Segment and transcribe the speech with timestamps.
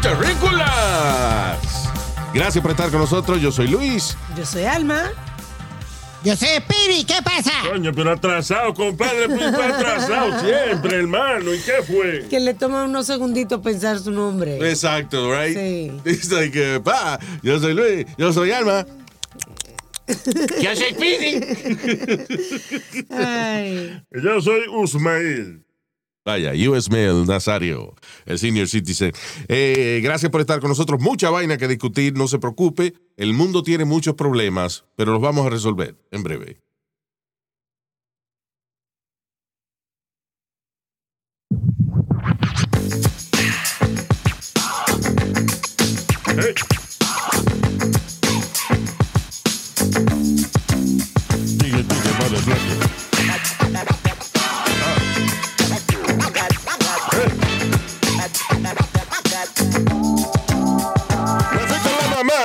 [0.00, 1.58] Terrícolas.
[2.34, 3.40] Gracias por estar con nosotros.
[3.40, 4.16] Yo soy Luis.
[4.36, 5.10] Yo soy Alma.
[6.24, 7.52] Yo soy Piri, ¿qué pasa?
[7.70, 11.54] Coño, pero atrasado, compadre, atrasado siempre, hermano.
[11.54, 12.26] ¿Y qué fue?
[12.28, 14.56] Que le toma unos segunditos pensar su nombre.
[14.68, 15.56] Exacto, right?
[15.56, 15.92] Sí.
[16.04, 18.84] It's like, uh, pa, yo soy Luis, yo soy Alma.
[20.08, 21.40] yo soy Pidi.
[23.10, 24.02] Ay.
[24.10, 25.65] Yo soy Usmail.
[26.26, 27.94] Vaya, US Mail Nazario,
[28.24, 29.12] el senior citizen.
[29.46, 31.00] Eh, gracias por estar con nosotros.
[31.00, 32.94] Mucha vaina que discutir, no se preocupe.
[33.16, 36.60] El mundo tiene muchos problemas, pero los vamos a resolver en breve.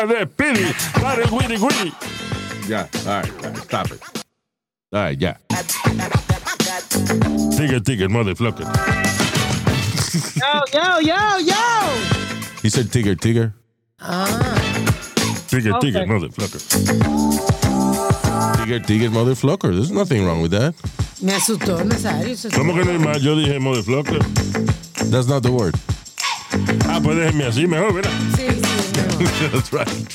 [0.08, 0.66] De Pidi
[1.02, 1.94] para el Willy Willy.
[2.68, 4.02] Ya, all right, all right, stop it.
[4.94, 5.36] All right, ya.
[7.58, 8.66] Tigre, tigre, motherfucker.
[10.36, 11.56] Yo, yo, yo, yo.
[12.62, 13.54] He said Tigger, Tigger.
[15.50, 16.06] Tigre, tigre, Okay.
[16.06, 16.60] motherfucker.
[18.58, 19.72] Tigger, Tigger, motherfucker.
[19.74, 20.74] There's nothing wrong with that.
[21.22, 22.34] Me asustó, Nazario.
[22.34, 23.22] eso ¿Cómo que no hay más?
[23.22, 24.20] Yo dije motherfucker.
[25.12, 25.76] That's not the word.
[26.88, 28.12] Ah, pues déjeme así mejor, ¿verdad?
[28.36, 28.61] Sí, sí, no.
[29.52, 30.10] That's right.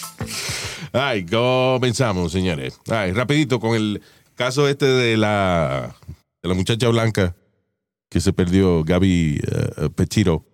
[0.92, 2.78] Ay, comenzamos, señores.
[2.88, 4.02] Ay, rapidito con el
[4.34, 5.94] caso este de la,
[6.42, 7.36] de la muchacha blanca
[8.08, 10.44] que se perdió, Gaby eh, Petito.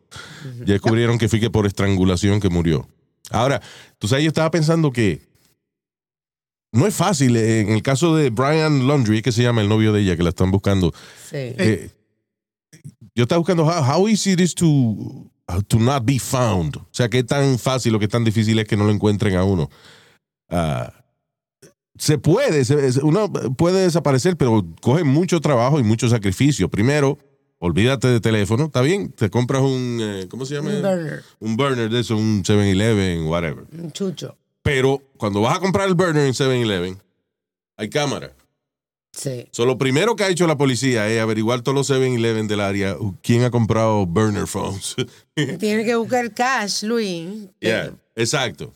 [0.67, 2.89] Ya descubrieron que fue que por estrangulación que murió.
[3.31, 3.62] Ahora,
[3.99, 5.23] tú sabes, yo estaba pensando que
[6.73, 7.37] no es fácil.
[7.37, 10.23] eh, En el caso de Brian Laundrie, que se llama el novio de ella, que
[10.23, 10.93] la están buscando.
[11.31, 11.37] Sí.
[11.37, 11.91] eh,
[13.15, 15.31] yo estaba buscando how, how easy it is to,
[15.69, 16.77] to not be found.
[16.77, 19.45] O sea, qué tan fácil o qué tan difícil es que no lo encuentren a
[19.45, 19.69] uno.
[20.49, 20.93] Ah,
[21.99, 26.69] se puede, se- uno puede desaparecer, pero coge mucho trabajo y mucho sacrificio.
[26.71, 27.19] Primero,
[27.59, 29.11] olvídate de teléfono, ¿está bien?
[29.13, 30.71] Te compras un, eh, ¿cómo se llama?
[30.71, 33.65] Un burner, Un burner de eso, un 7-Eleven, whatever.
[33.79, 34.37] un chucho.
[34.63, 36.99] Pero cuando vas a comprar el burner en 7-Eleven,
[37.77, 38.33] hay cámara.
[39.12, 39.47] Sí.
[39.50, 42.97] So, lo primero que ha hecho la policía es averiguar todos los 7-Eleven del área
[42.97, 44.97] uh, quién ha comprado burner phones.
[45.34, 47.49] Tiene que buscar cash, Luis.
[47.61, 48.73] Yeah, exacto.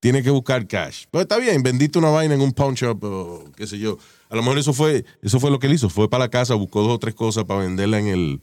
[0.00, 1.04] Tiene que buscar cash.
[1.10, 3.98] Pues está bien, vendiste una vaina en un pawn shop o qué sé yo.
[4.30, 5.88] A lo mejor eso fue, eso fue lo que él hizo.
[5.90, 8.40] Fue para la casa, buscó dos o tres cosas para venderla en el,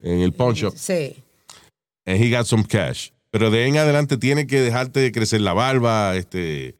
[0.00, 0.74] en el pawn shop.
[0.76, 1.16] Sí.
[2.06, 3.10] And he got some cash.
[3.30, 6.76] Pero de ahí en adelante tiene que dejarte de crecer la barba, este,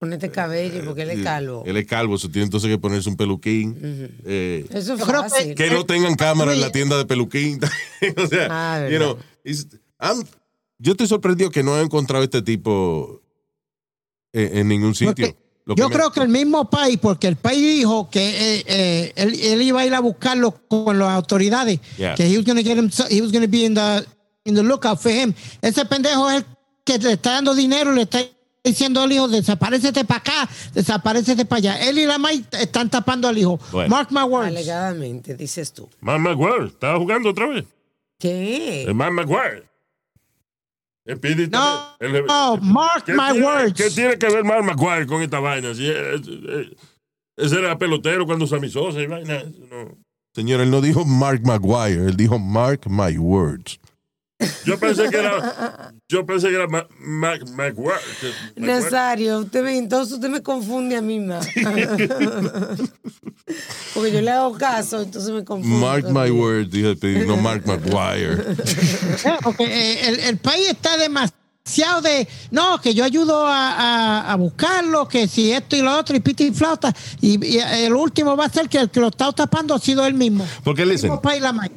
[0.00, 1.62] Ponete cabello porque él es calvo.
[1.66, 3.76] Él es calvo, eso tiene entonces que ponerse un peluquín.
[4.24, 5.54] Eh, Eso es creo que- fácil.
[5.54, 7.60] que no tengan cámara en la tienda de peluquín.
[8.16, 9.24] o sea, Ah, you know, verdad.
[9.44, 9.66] it's-
[10.00, 10.24] I'm-
[10.78, 13.20] yo estoy sorprendido que no he encontrado este tipo
[14.32, 15.36] en, en ningún sitio.
[15.66, 18.20] Porque Yo me- creo que el mismo país, porque el país dijo que
[18.60, 22.14] eh, eh, él, él iba a ir a buscarlo con las autoridades, Yeah.
[22.14, 24.02] que he was gonna get him, he was gonna be in the,
[24.44, 25.34] in the lookout for him.
[25.60, 26.44] Ese pendejo es el
[26.86, 28.20] que le está dando dinero, le está
[28.64, 31.88] diciendo al hijo, desaparecete para acá, desaparecete para allá.
[31.88, 33.58] Él y la May están tapando al hijo.
[33.72, 33.88] Bueno.
[33.90, 34.48] Mark my words.
[34.48, 35.88] Alegadamente, dices tú.
[36.00, 37.64] Mark McGuire, ¿estaba jugando otra vez?
[38.18, 38.82] ¿Qué?
[38.84, 39.64] El Mark McGuire.
[41.06, 41.96] El Pidi No.
[41.98, 43.72] El- no, mark ¿Qué my tiene- words.
[43.74, 45.74] ¿Qué tiene que ver Mark McGuire con esta vaina?
[45.74, 46.76] Si es- es-
[47.36, 49.42] ese era pelotero cuando Sammy Sosa y vaina.
[49.70, 49.96] no.
[50.34, 53.80] Señor, él no dijo Mark Maguire, él dijo Mark My Words.
[54.64, 55.92] Yo pensé que era.
[56.08, 57.98] Yo pensé que era Ma- Mac- McGuire.
[58.20, 58.82] que- McGuire.
[58.82, 61.46] Nazario, usted me, entonces usted me confunde a mí más.
[63.94, 65.78] Porque yo le hago caso, entonces me confundo.
[65.86, 66.30] Mark My.
[66.30, 68.34] Words, dijo el no Mark Maguire.
[69.24, 74.32] Eh, Porque eh, el, el país está demasiado de, no, que yo ayudo a, a-
[74.32, 76.94] a buscarlo, que si esto y lo otro, y piti y flauta.
[77.20, 80.06] Y, y el último va a ser que el que lo está tapando ha sido
[80.06, 80.46] él mismo.
[80.62, 81.10] Porque, listen,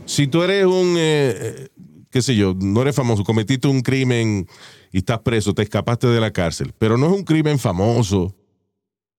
[0.06, 1.70] si tú eres un, eh,
[2.14, 4.48] qué sé yo, no eres famoso, cometiste un crimen
[4.92, 8.36] y estás preso, te escapaste de la cárcel, pero no es un crimen famoso,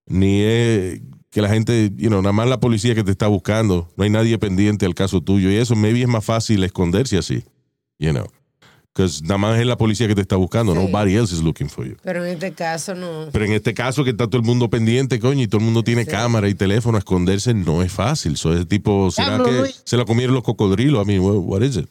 [0.07, 3.89] ni es que la gente, you know, nada más la policía que te está buscando,
[3.97, 7.43] no hay nadie pendiente al caso tuyo y eso, maybe es más fácil esconderse así,
[7.99, 8.27] you know.
[8.97, 10.73] Because nada más es la policía que te está buscando.
[10.73, 10.79] Sí.
[10.79, 11.97] Nobody else is looking for you.
[12.05, 13.29] Pero en este caso no.
[13.33, 15.83] Pero en este caso que está todo el mundo pendiente, coño, y todo el mundo
[15.83, 16.11] tiene Sí.
[16.13, 18.37] cámara y teléfono, esconderse no es fácil.
[18.37, 19.83] So, ese tipo, ¿será que Luis.
[19.85, 21.03] se lo comieron los cocodrilos?
[21.03, 21.89] I mean, what, what is it?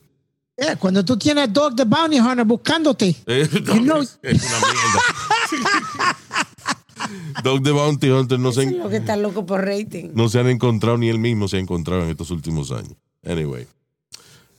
[0.57, 3.15] Yeah, cuando tú tienes Dog the Bounty Hunter buscándote.
[3.27, 6.13] Eh, You know- es una mierda.
[7.43, 10.11] Dog the Bounty Hunter no se, es lo que está loco por rating.
[10.13, 12.93] no se han encontrado, ni él mismo se ha encontrado en estos últimos años.
[13.25, 13.67] Anyway.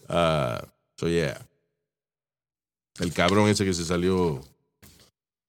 [0.09, 0.59] Uh,
[0.99, 1.41] so, yeah.
[3.01, 4.41] El cabrón ese que se salió.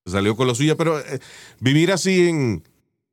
[0.05, 1.19] Se salió con la suya, pero eh,
[1.59, 2.63] vivir así en.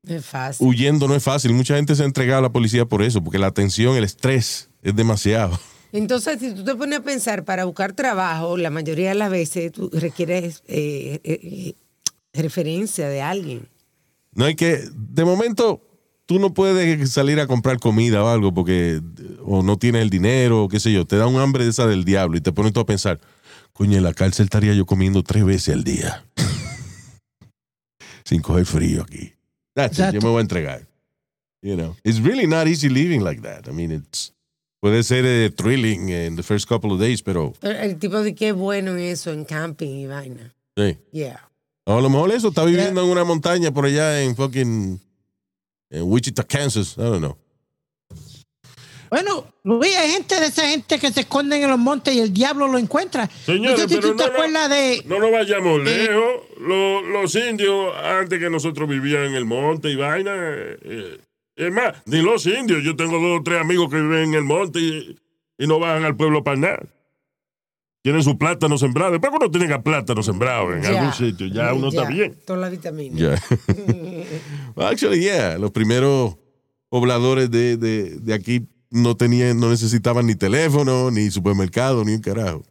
[0.07, 0.67] Es fácil.
[0.67, 1.53] huyendo no es fácil.
[1.55, 4.69] Mucha gente se ha entregado a la policía por eso, porque la tensión, el estrés
[4.83, 5.59] es demasiado.
[5.93, 9.73] Entonces, si tú te pones a pensar, para buscar trabajo, la mayoría de las veces
[9.73, 11.75] tú requieres eh, eh, eh,
[12.33, 13.69] referencia de alguien.
[14.35, 15.83] No hay que, de momento,
[16.25, 19.03] tú no puedes salir a comprar comida o algo porque
[19.45, 21.05] o no tienes el dinero o qué sé yo.
[21.05, 23.21] Te da un hambre de esa del diablo y te pones tú a pensar,
[23.75, 26.25] coño, en la cárcel estaría yo comiendo tres veces al día.
[28.25, 29.33] Sin coger frío aquí.
[29.75, 30.15] That's it, Exacto.
[30.15, 30.87] yo me voy a entregar.
[31.61, 33.69] You know, it's really not easy living like that.
[33.69, 34.33] I mean, it's
[34.83, 38.35] puede ser eh, thrilling in the first couple of days, pero El, el tipo de
[38.35, 40.53] que es bueno en eso, en camping y vaina.
[40.77, 40.99] sí.
[41.13, 41.49] Yeah.
[41.85, 45.01] O a lo mejor eso está viviendo en una montaña por allá en fucking
[45.91, 46.95] en Wichita, Kansas.
[46.97, 47.37] I don't know.
[49.11, 52.33] Bueno, Luis, hay gente de esa gente que se esconden en los montes y el
[52.33, 53.29] diablo lo encuentra.
[53.45, 54.69] Señores, no sé si pero tú te no, no.
[54.69, 55.03] de.
[55.07, 56.41] No vayamos lejos.
[56.59, 60.33] Los, los indios, antes que nosotros vivían en el monte y vaina.
[60.35, 61.19] eh,
[61.57, 62.83] es más, ni los indios.
[62.85, 65.19] Yo tengo dos o tres amigos que viven en el monte y,
[65.59, 66.83] y no bajan al pueblo para nada.
[68.03, 69.13] Tienen su plátano sembrado.
[69.13, 70.89] Después uno tenga plátano sembrado en Ya.
[70.99, 72.37] algún sitio, ya uno está bien.
[72.45, 73.17] Toda la vitamina.
[73.17, 73.41] Yeah.
[74.77, 75.57] Actually, yeah.
[75.59, 76.37] Los primeros
[76.89, 82.21] pobladores de, de, de aquí no tenían, no necesitaban ni teléfono, ni supermercado, ni un
[82.21, 82.65] carajo.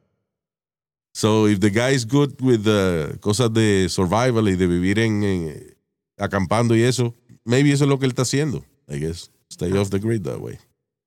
[1.14, 5.24] So if the guy is good with uh, cosas de survival y de vivir en,
[5.24, 5.76] en-
[6.18, 7.14] acampando y eso,
[7.44, 8.64] maybe eso es lo que él está haciendo.
[8.92, 9.30] I guess.
[9.50, 10.58] Stay off the grid that way.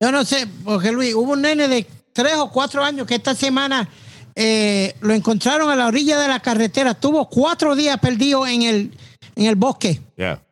[0.00, 3.34] Yo no sé, porque Luis, hubo un nene de tres o cuatro años que esta
[3.34, 3.88] semana
[4.34, 6.94] eh, lo encontraron a la orilla de la carretera.
[6.94, 8.98] Tuvo cuatro días perdido en el,
[9.36, 10.42] en el bosque Yeah.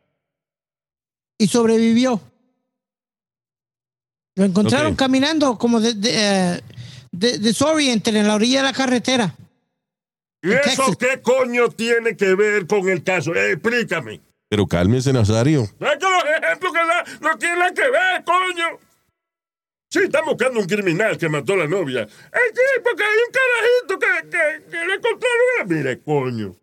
[1.38, 2.20] y sobrevivió.
[4.37, 6.11] Lo encontraron caminando como de, de,
[6.56, 6.61] eh,
[7.11, 9.34] de- desoriented en la orilla de la carretera.
[10.43, 10.96] ¿Y eso Texas.
[10.99, 13.34] qué coño tiene que ver con el caso?
[13.34, 14.20] Eh, explícame.
[14.53, 15.63] Pero cálmese, Nazario.
[15.63, 18.79] Es que los ejemplos que da no tienen que ver, coño.
[19.89, 22.03] Sí, están buscando un criminal que mató a la novia.
[22.03, 22.09] Eh,
[22.53, 25.69] sí, porque hay un carajito que, que, que lo encontraron.
[25.69, 26.55] Mire, coño.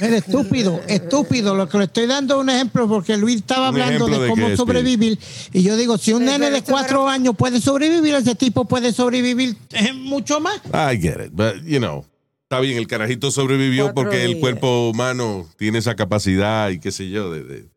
[0.00, 1.56] Mira, estúpido, estúpido.
[1.56, 4.46] Lo que le estoy dando es un ejemplo porque Luis estaba hablando de de cómo
[4.46, 5.18] qué, sobrevivir.
[5.52, 9.56] Y yo digo, si un nene de cuatro años puede sobrevivir, ese tipo puede sobrevivir
[9.94, 10.60] mucho más.
[10.66, 12.04] I get it, but you know,
[12.48, 16.90] está bien, el carajito sobrevivió Cuatro porque el cuerpo humano tiene esa capacidad y qué
[16.90, 17.68] sé yo, de, de-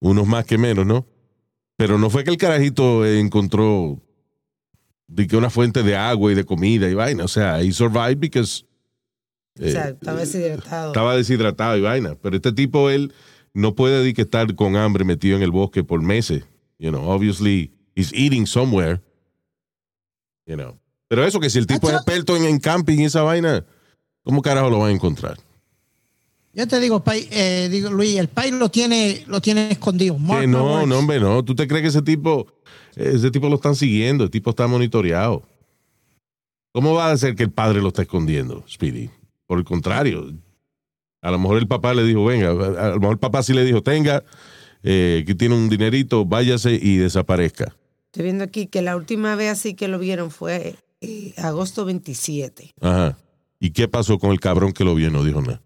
[0.00, 1.06] unos más que menos, ¿no?
[1.76, 4.00] Pero no fue que el carajito eh, encontró
[5.08, 8.16] de que una fuente de agua y de comida y vaina, o sea, he survived
[8.18, 8.64] because
[9.60, 10.86] O sea, estaba deshidratado.
[10.88, 13.12] estaba deshidratado y vaina, pero este tipo él
[13.52, 16.44] no puede de que estar con hambre metido en el bosque por meses,
[16.78, 19.02] you know, obviously he's eating somewhere,
[20.46, 20.78] you know.
[21.08, 23.66] Pero eso que si el tipo es That's experto en, en camping y esa vaina,
[24.24, 25.38] ¿cómo carajo lo van a encontrar?
[26.54, 30.18] Yo te digo, pai- eh, digo Luis, el país lo tiene, lo tiene escondido.
[30.18, 31.42] Mark Que no, no, hombre, no.
[31.42, 32.46] ¿Tú te crees que ese tipo,
[32.94, 34.24] ese tipo lo están siguiendo?
[34.24, 35.42] El tipo está monitoreado.
[36.72, 39.10] ¿Cómo va a ser que el padre lo está escondiendo, Speedy?
[39.46, 40.32] Por el contrario.
[41.22, 43.64] A lo mejor el papá le dijo, venga, a lo mejor el papá sí le
[43.64, 44.22] dijo, tenga,
[44.82, 47.74] eh, que tiene un dinerito, váyase y desaparezca.
[48.06, 52.72] Estoy viendo aquí que la última vez así que lo vieron fue eh, agosto 27.
[52.80, 53.16] Ajá.
[53.64, 55.06] ¿Y qué pasó con el cabrón que lo vio?
[55.06, 55.62] y No dijo nada.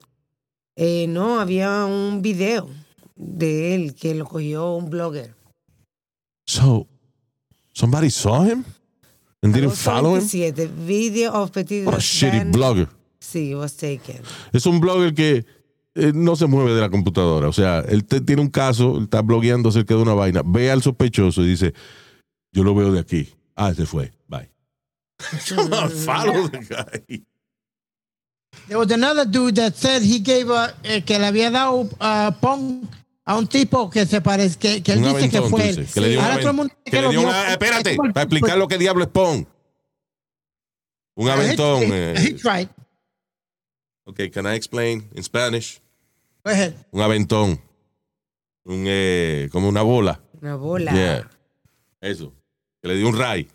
[0.76, 2.68] Eh, no, había un video
[3.14, 5.34] de él que lo cogió un blogger.
[6.46, 6.86] So,
[7.72, 8.64] somebody saw him
[9.42, 10.28] and didn't follow him?
[10.28, 12.88] 27, video of Petit What a shitty blogger.
[13.18, 14.20] Sí, was taken.
[14.52, 15.46] Es un blogger que
[15.94, 17.48] eh, no se mueve de la computadora.
[17.48, 20.70] O sea, él te- tiene un caso, él está blogueando acerca de una vaina, ve
[20.70, 21.72] al sospechoso y dice,
[22.52, 23.30] yo lo veo de aquí.
[23.54, 24.12] Ah, se fue.
[24.28, 24.50] Bye.
[25.48, 27.24] Come on, follow the guy.
[28.68, 32.32] There was another dude that said he gave a, eh, que le había dado uh,
[32.40, 32.88] pong
[33.24, 35.86] a un tipo que se parece, que, que él Un dice que fue él.
[35.92, 38.58] que le dio un Ahora todo el mundo Que le dio una- espérate, para explicar
[38.58, 39.46] lo que diablo es pong.
[41.16, 41.82] Un aventón.
[41.84, 42.68] He, eh, he tried.
[44.04, 45.80] ok, can I explain in Spanish?
[46.44, 46.74] Go ahead.
[46.92, 47.60] Un aventón.
[48.64, 50.20] Un, eh, como una bola.
[50.42, 50.92] Una bola.
[50.92, 51.30] Yeah.
[52.00, 52.32] Eso.
[52.86, 53.48] Que le dio un ray.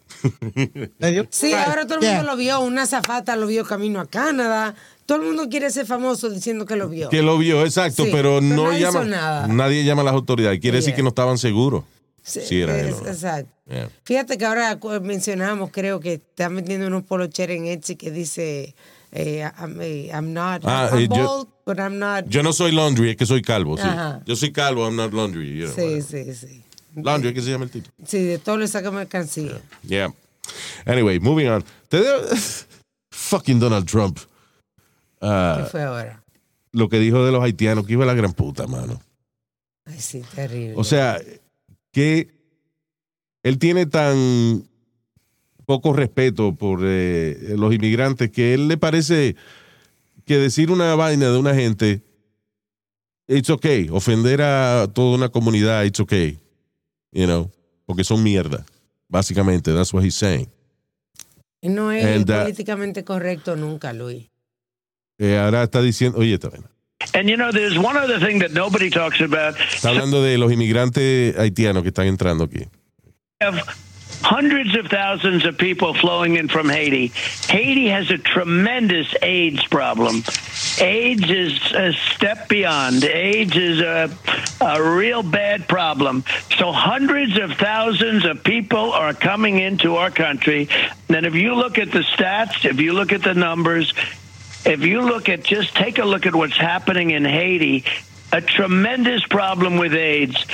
[1.00, 2.18] Le dio- Sí, ahora todo el Yeah.
[2.18, 2.60] mundo lo vio.
[2.60, 4.76] Una zafata lo vio camino a Canadá.
[5.06, 7.10] Todo el mundo quiere ser famoso diciendo que lo vio.
[7.10, 9.06] Que lo vio, exacto, Sí, pero pero no nadie hizo llama.
[9.06, 9.48] nada.
[9.48, 10.60] Nadie llama a las autoridades.
[10.60, 11.84] Quiere decir que no estaban seguros.
[12.24, 13.08] Sí, Sí, era él, es- ¿no?
[13.08, 13.52] Exacto.
[13.68, 13.90] Yeah.
[14.04, 18.76] Fíjate que ahora mencionamos, creo que están vendiendo unos polocheres en Etsy que dice,
[19.12, 22.26] eh, I'm, I'm not, Ah, I'm eh, yo- but I'm not.
[22.28, 23.76] Yo no soy laundry, es que soy calvo.
[23.78, 23.84] Sí.
[24.26, 25.58] Yo soy calvo, I'm not laundry.
[25.58, 26.36] you know, sí, whatever.
[26.36, 26.64] sí, sí.
[26.96, 27.90] Laundry, que se llama el tipo.
[28.06, 29.62] Sí, de todo le saca mercancía.
[29.84, 30.14] Yeah.
[30.86, 31.64] Anyway, moving on.
[33.12, 34.20] Fucking Donald Trump.
[35.22, 36.22] Ah, ¿Qué fue ahora?
[36.74, 39.02] lo que dijo de los haitianos, que iba a la gran puta, mano.
[39.86, 40.76] Ay, sí, terrible.
[40.78, 41.20] O sea,
[41.92, 42.30] que
[43.44, 44.68] él tiene tan
[45.66, 49.36] poco respeto por eh, los inmigrantes que él le parece
[50.26, 52.04] que decir una vaina de una gente,
[53.28, 53.90] it's okay.
[53.90, 56.40] Ofender a toda una comunidad, it's okay.
[57.12, 57.52] You know,
[57.86, 58.66] porque son mierda.
[59.10, 60.50] Básicamente, that's what he's saying.
[61.62, 64.30] no es and, uh, políticamente correcto nunca, Luis.
[65.20, 66.72] Eh, ahora está diciendo, oye, esta vaina.
[67.14, 69.56] And you know, there's one other thing that nobody talks about.
[69.56, 72.68] Está hablando de los inmigrantes haitianos que están entrando aquí.
[73.42, 73.60] have
[74.22, 77.12] hundreds of thousands of people flowing in from Haiti.
[77.50, 80.24] Haiti has a tremendous AIDS problem.
[80.80, 83.04] AIDS is a step beyond.
[83.04, 84.10] AIDS is a,
[84.62, 86.24] a real bad problem.
[86.58, 90.70] So hundreds of thousands of people are coming into our country.
[91.10, 93.94] And if you look at the stats, if you look at the numbers,
[94.66, 97.86] if you look at just take a look at what's happening in Haiti,
[98.32, 100.46] a tremendous problem with AIDS.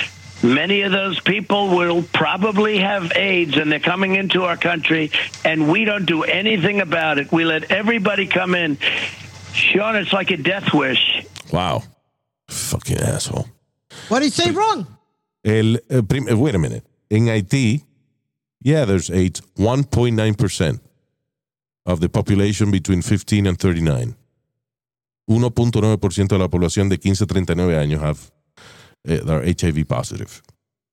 [0.42, 5.10] Many of those people will probably have AIDS and they're coming into our country
[5.44, 7.32] and we don't do anything about it.
[7.32, 8.78] We let everybody come in.
[9.52, 11.26] Sean, it's like a death wish.
[11.52, 11.82] Wow.
[12.48, 13.48] Fucking asshole.
[14.08, 14.86] What did he say wrong?
[15.44, 16.84] El, eh, eh, wait a minute.
[17.10, 17.84] En Haití,
[18.60, 19.40] yeah, there's AIDS.
[19.56, 20.80] 1.9%
[21.86, 24.14] of the population between 15 and 39.
[25.28, 28.18] 1.9% de la población de 15 a 39 años have,
[29.04, 30.42] eh, are HIV positive.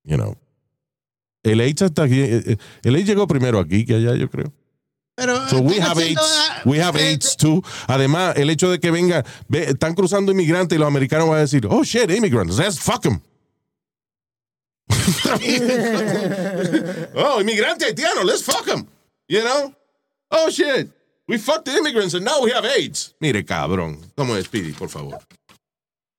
[0.04, 0.38] You know.
[1.44, 4.52] El AIDS, hasta aquí, el AIDS llegó primero aquí que allá, yo creo.
[5.16, 6.50] Pero So we están have haciendo, AIDS.
[6.50, 7.62] ah, We have eh, AIDS too.
[7.88, 11.42] Además, el hecho de que venga, ve, están cruzando inmigrantes y los americanos van a
[11.42, 13.22] decir, oh shit, immigrants, let's fuck them.
[17.16, 18.88] oh, inmigrante haitiano, let's fuck them.
[19.28, 19.74] You know?
[20.32, 20.90] Oh shit,
[21.28, 23.16] we fucked the immigrants and now we have AIDS.
[23.22, 24.00] Mire, cabrón.
[24.18, 25.20] ¿Cómo es, Speedy, por favor?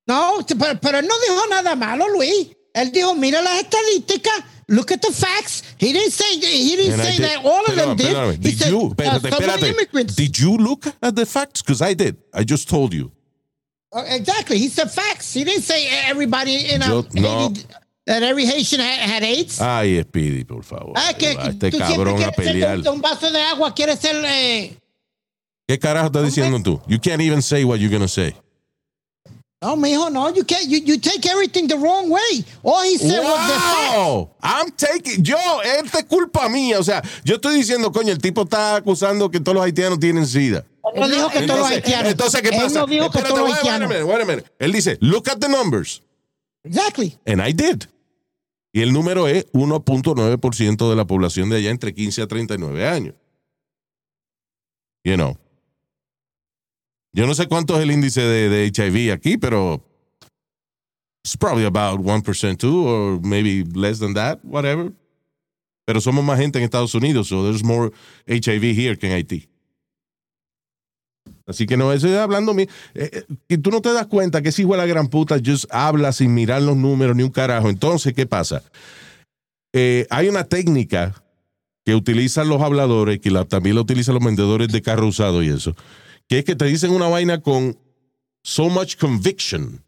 [0.09, 2.49] No, pero, pero no dijo nada malo, Luis.
[2.77, 5.63] Él dijo, mira las estadísticas, look at the facts.
[5.79, 8.07] He didn't say, he didn't And say did- that all of them did.
[8.15, 8.33] perdóname.
[8.37, 10.15] He Did said, you, uh, espérate, espérate.
[10.17, 11.63] Did you look at the facts?
[11.63, 12.17] Because I did.
[12.35, 13.11] I just told you.
[13.93, 14.59] Uh, exactly.
[14.59, 15.33] He said facts.
[15.33, 17.49] He didn't say everybody in Yo- a, no.
[17.49, 17.65] Haiti,
[18.07, 19.59] that every Haitian had, had AIDS.
[19.61, 20.93] Ay, Speedy, por favor.
[20.97, 22.79] Ah, que Va este tú cabrón a ser pelear.
[22.89, 24.17] un vaso de agua, quieres ser...
[24.25, 24.77] Eh,
[25.67, 26.81] ¿Qué carajo estás diciendo tú?
[26.87, 28.35] You can't even say what you're gonna say.
[29.67, 30.31] No, mijo, no.
[30.31, 30.69] You can't.
[30.69, 32.45] You, you take everything the wrong way.
[32.63, 33.97] All he said was the facts.
[33.97, 36.79] Wow, I'm taking, yo, esta es culpa mía.
[36.79, 40.27] O sea, yo estoy diciendo, coño, el tipo está acusando que todos los haitianos tienen
[40.27, 40.65] SIDA.
[40.95, 42.11] Él no dijo que todos los Entonces, haitianos.
[42.13, 42.79] entonces, ¿qué Él pasa?
[42.81, 44.47] no dijo que Espérate, todos los wait, wait a minute, wait a minute.
[44.61, 46.03] Él dice, look at the numbers.
[46.63, 47.17] Exactly.
[47.27, 47.89] And I did.
[48.73, 53.15] Y el número es 1.9% de la población de allá entre 15 a 39 años.
[55.03, 55.37] You know.
[57.17, 59.83] Yo no sé cuánto es el índice de, de HIV aquí, pero
[61.25, 64.93] it's probably about 1% too, or maybe less than that, whatever.
[65.87, 67.91] Pero somos más gente en Estados Unidos, so there's more
[68.27, 69.49] HIV here que en Haití.
[71.47, 74.51] Así que no, eso es hablando eh, eh, y tú no te das cuenta que
[74.51, 77.71] ese hijo de la gran puta just habla sin mirar los números ni un carajo.
[77.71, 78.63] Entonces, ¿qué pasa?
[79.73, 81.15] Eh, hay una técnica
[81.85, 85.75] que utilizan los habladores, que también la utilizan los vendedores de carro usado y eso,
[86.29, 87.79] que es que te dicen una vaina con
[88.43, 89.85] so much conviction,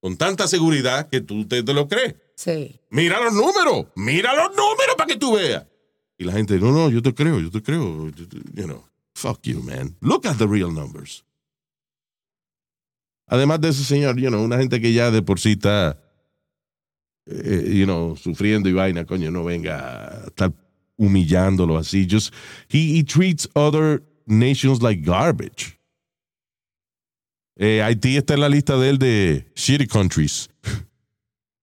[0.00, 2.14] con tanta seguridad que tú te, te lo crees.
[2.36, 2.80] Sí.
[2.90, 5.66] Mira los números, mira los números para que tú veas.
[6.18, 8.10] Y la gente, no, no, yo te creo, yo te creo.
[8.54, 9.96] You know, fuck you, man.
[10.00, 11.24] Look at the real numbers.
[13.26, 15.98] Además de ese señor, you know, una gente que ya de por sí está,
[17.26, 20.52] eh, you know, sufriendo y vaina, coño, no venga a estar
[20.96, 22.06] humillándolo así.
[22.10, 22.34] Just,
[22.68, 25.78] he, he treats other nations like garbage.
[27.56, 30.48] Eh, Haití está en la lista de él de shitty countries.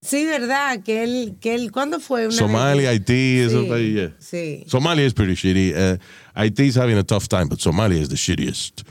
[0.01, 2.27] Sí, verdad, que él, que él, ¿cuándo fue?
[2.27, 2.99] Una Somalia, vez?
[2.99, 4.11] Haití, esos Sí, países.
[4.19, 4.63] sí.
[4.67, 5.73] Somalia is pretty shitty.
[5.73, 5.97] Uh,
[6.35, 8.83] Haiti's having a tough time, but Somalia is the shittiest.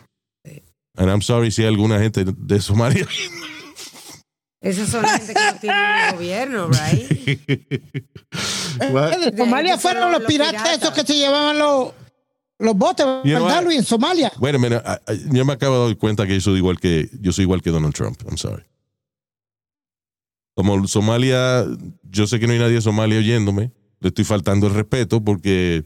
[0.99, 3.07] And I'm sorry si hay alguna gente de Somalia.
[4.63, 7.09] Esas son gente que no tiene gobierno, right?
[8.79, 10.79] De Somalia fueron los los piratas, piratas.
[10.83, 11.93] esos que se llevaban los,
[12.59, 13.63] los botes, You ¿verdad?
[13.65, 13.79] Luis?
[13.79, 14.33] En Somalia.
[14.41, 14.83] Wait a minute.
[14.87, 17.43] I- I- yo me acabo de dar cuenta que yo soy igual que yo soy
[17.45, 18.21] igual que Donald Trump.
[18.27, 18.65] I'm sorry.
[20.57, 21.67] Como Somalia,
[22.11, 23.73] yo sé que no hay nadie de Somalia oyéndome.
[24.01, 25.85] Le estoy faltando el respeto porque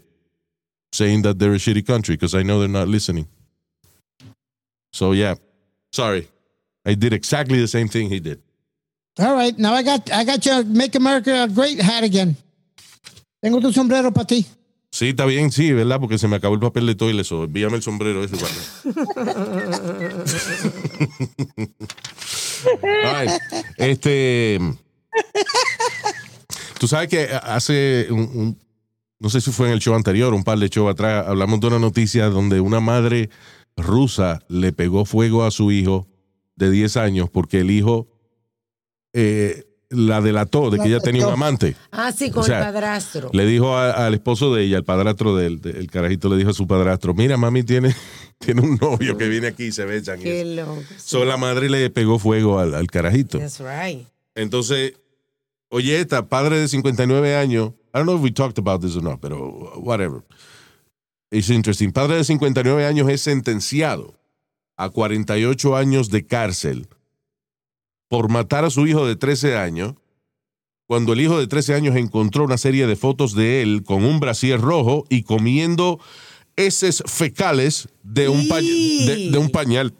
[0.92, 3.26] saying that they're a shitty country because I know they're not listening.
[4.92, 5.34] So yeah,
[5.92, 6.28] sorry.
[6.84, 8.40] I did exactly the same thing he did.
[9.18, 12.36] All right, now I got, I got your Make America Great hat again.
[13.42, 14.46] Tengo tu sombrero para ti.
[14.92, 16.00] Sí, está bien, sí, ¿verdad?
[16.00, 18.36] Porque se me acabó el papel de toilet, so envíame el sombrero ese.
[23.02, 23.30] right.
[23.76, 24.58] Este.
[26.78, 28.58] Tú sabes que hace un, un-
[29.18, 31.66] no sé si fue en el show anterior, un par de shows atrás, hablamos de
[31.66, 33.28] una noticia donde una madre
[33.76, 36.08] rusa le pegó fuego a su hijo
[36.56, 38.08] de 10 años porque el hijo
[39.12, 41.76] eh, la delató de que La ella tenía un amante.
[41.90, 43.28] Ah, sí, con O sea, el padrastro.
[43.32, 46.54] Le dijo a- al esposo de ella, al padrastro del el carajito, le dijo a
[46.54, 47.94] su padrastro, mira, mami tiene,
[48.38, 50.54] tiene un novio que viene aquí y se y Qué eso".
[50.66, 50.82] loco.
[50.96, 53.38] So, la madre le pegó fuego al, al carajito.
[53.38, 54.06] That's right.
[54.36, 54.94] Entonces,
[55.70, 59.02] oye, esta padre de 59 años, I don't know if we talked about this or
[59.02, 60.22] not, pero whatever.
[61.32, 61.90] It's interesting.
[61.92, 64.14] Padre de 59 años es sentenciado
[64.76, 66.86] a 48 años de cárcel
[68.10, 69.94] por matar a su hijo de 13 años
[70.86, 74.18] cuando el hijo de 13 años encontró una serie de fotos de él con un
[74.18, 76.00] brasier rojo y comiendo
[76.56, 79.94] heces fecales de un, pa- de, de un pañal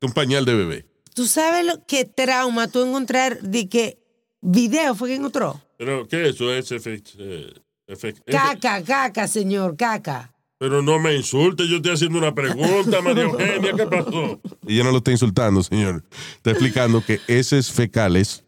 [0.00, 0.86] de un pañal de bebé.
[1.12, 3.98] ¿Tú sabes lo que trauma tú encontrar de que
[4.40, 5.60] video fue que encontró?
[5.76, 6.52] Pero, ¿qué es eso?
[6.54, 7.10] Es efecto.
[7.18, 7.52] eh,
[7.88, 10.32] efect- efe- Caca, caca, señor, caca.
[10.58, 14.40] Pero no me insulte, yo estoy haciendo una pregunta, María Eugenia, ¿qué pasó?
[14.66, 16.04] Ella no lo está insultando, señor.
[16.36, 18.44] Está explicando que heces fecales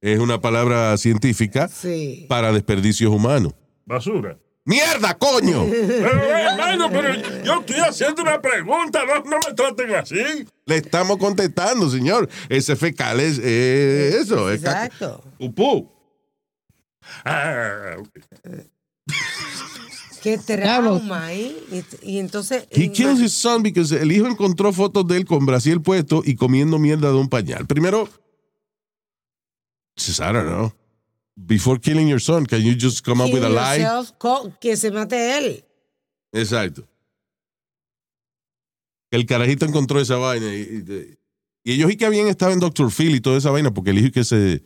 [0.00, 2.24] es una palabra científica Sí.
[2.28, 3.52] para desperdicios humanos.
[3.84, 4.38] Basura.
[4.64, 5.66] ¡Mierda, coño!
[5.70, 7.14] Pero, eh, hermano, pero
[7.44, 10.46] yo estoy haciendo una pregunta, no, no me traten así.
[10.66, 12.28] Le estamos contestando, señor.
[12.48, 14.50] Heces fecales es eso.
[14.50, 14.84] Es caca.
[14.86, 15.24] Exacto.
[15.38, 15.90] Pupú.
[17.24, 18.08] Ah, ok.
[20.22, 21.56] Qué trauma, ¿eh?
[22.02, 22.66] Y, y entonces.
[22.70, 26.22] He y kills his son because el hijo encontró fotos de él con Brasil puesto
[26.24, 27.66] y comiendo mierda de un pañal.
[27.66, 28.08] Primero,
[29.96, 30.72] just, I don't know.
[31.36, 33.78] Before killing your son, can you just come up with a lie?
[34.60, 35.64] que se mate él.
[36.32, 36.86] Exacto.
[39.10, 41.16] El carajito encontró esa vaina y, y-
[41.64, 42.90] y ellos y que habían estado en Dr.
[42.90, 44.62] Phil y toda esa vaina porque el hijo y que se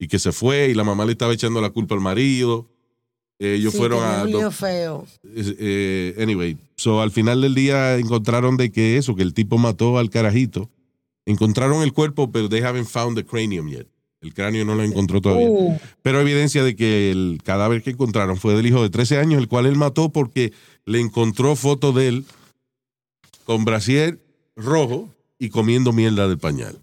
[0.00, 2.70] y que se fue y la mamá le estaba echando la culpa al marido.
[3.38, 5.06] Ellos Sí, fueron a un lío feo.
[5.24, 9.98] eh, anyway, so al final del día encontraron de que eso, que el tipo mató
[9.98, 10.68] al carajito.
[11.24, 13.86] Encontraron el cuerpo, pero they haven't found the cranium yet.
[14.20, 15.48] El cráneo no lo encontró todavía.
[15.48, 19.38] Uh, Pero evidencia de que el cadáver que encontraron fue del hijo de 13 años,
[19.40, 20.52] el cual él mató porque
[20.86, 22.24] le encontró foto de él
[23.44, 24.18] con brasier
[24.56, 26.82] rojo y comiendo mierda del pañal.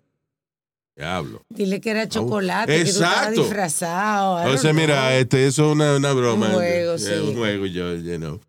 [0.95, 1.43] Diablo.
[1.49, 3.41] Dile que era chocolate, que tú estabas Exacto.
[3.41, 4.39] disfrazado.
[4.39, 6.47] I Entonces, mira, este, eso es una, una broma.
[6.47, 7.11] Un juego, Eh, sí.
[7.11, 8.39] Un juego, yo, you know.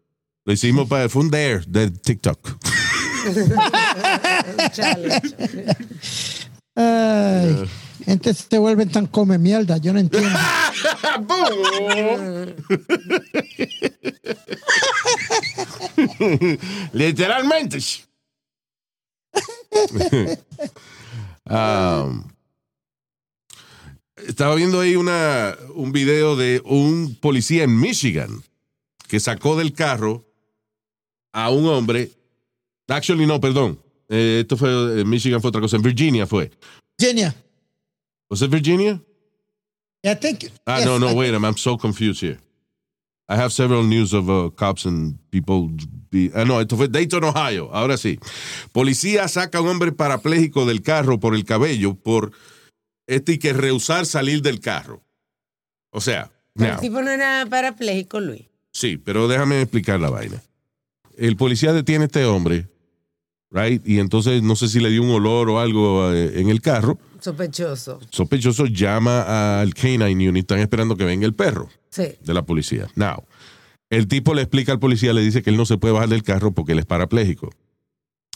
[0.44, 2.38] Lo hicimos para, fue un dare de TikTok.
[4.72, 5.20] Chale.
[6.76, 7.68] ay,
[8.04, 10.38] gente se vuelven tan come mierda, yo no entiendo.
[16.92, 17.78] Literalmente.
[21.48, 22.24] Um,
[24.26, 28.42] estaba viendo ahí una, un video de un policía en Michigan
[29.08, 30.24] que sacó del carro
[31.32, 32.10] a un hombre.
[32.88, 33.80] Actually, no, perdón.
[34.08, 35.76] Eh, esto fue en Michigan, fue otra cosa.
[35.76, 36.50] En Virginia fue.
[36.98, 37.34] Virginia,
[38.28, 39.00] ¿Was it Virginia?
[40.02, 40.50] I think.
[40.66, 41.46] Ah, yes, no, no, I- wait minute.
[41.46, 42.38] I'm so confused here.
[43.28, 45.70] I have several news of uh, cops and people.
[46.10, 47.70] Be, ah, no, esto fue Dayton, Ohio.
[47.72, 48.18] Ahora sí.
[48.72, 52.30] Policía saca a un hombre parapléjico del carro por el cabello por
[53.06, 55.02] este y que rehusar salir del carro.
[55.90, 58.46] O sea, El tipo no era parapléjico, Luis.
[58.72, 60.42] sí, pero déjame explicar la vaina.
[61.16, 62.68] El policía detiene a este hombre,
[63.50, 63.86] right?
[63.86, 66.98] Y entonces no sé si le dio un olor o algo eh, en el carro.
[67.20, 68.00] Sospechoso.
[68.10, 71.68] Sospechoso llama al canine unit, están esperando que venga el perro.
[71.90, 72.08] Sí.
[72.22, 72.88] de la policía.
[72.94, 73.24] Now,
[73.88, 76.22] el tipo le explica al policía, le dice que él no se puede bajar del
[76.22, 77.50] carro porque él es parapléjico.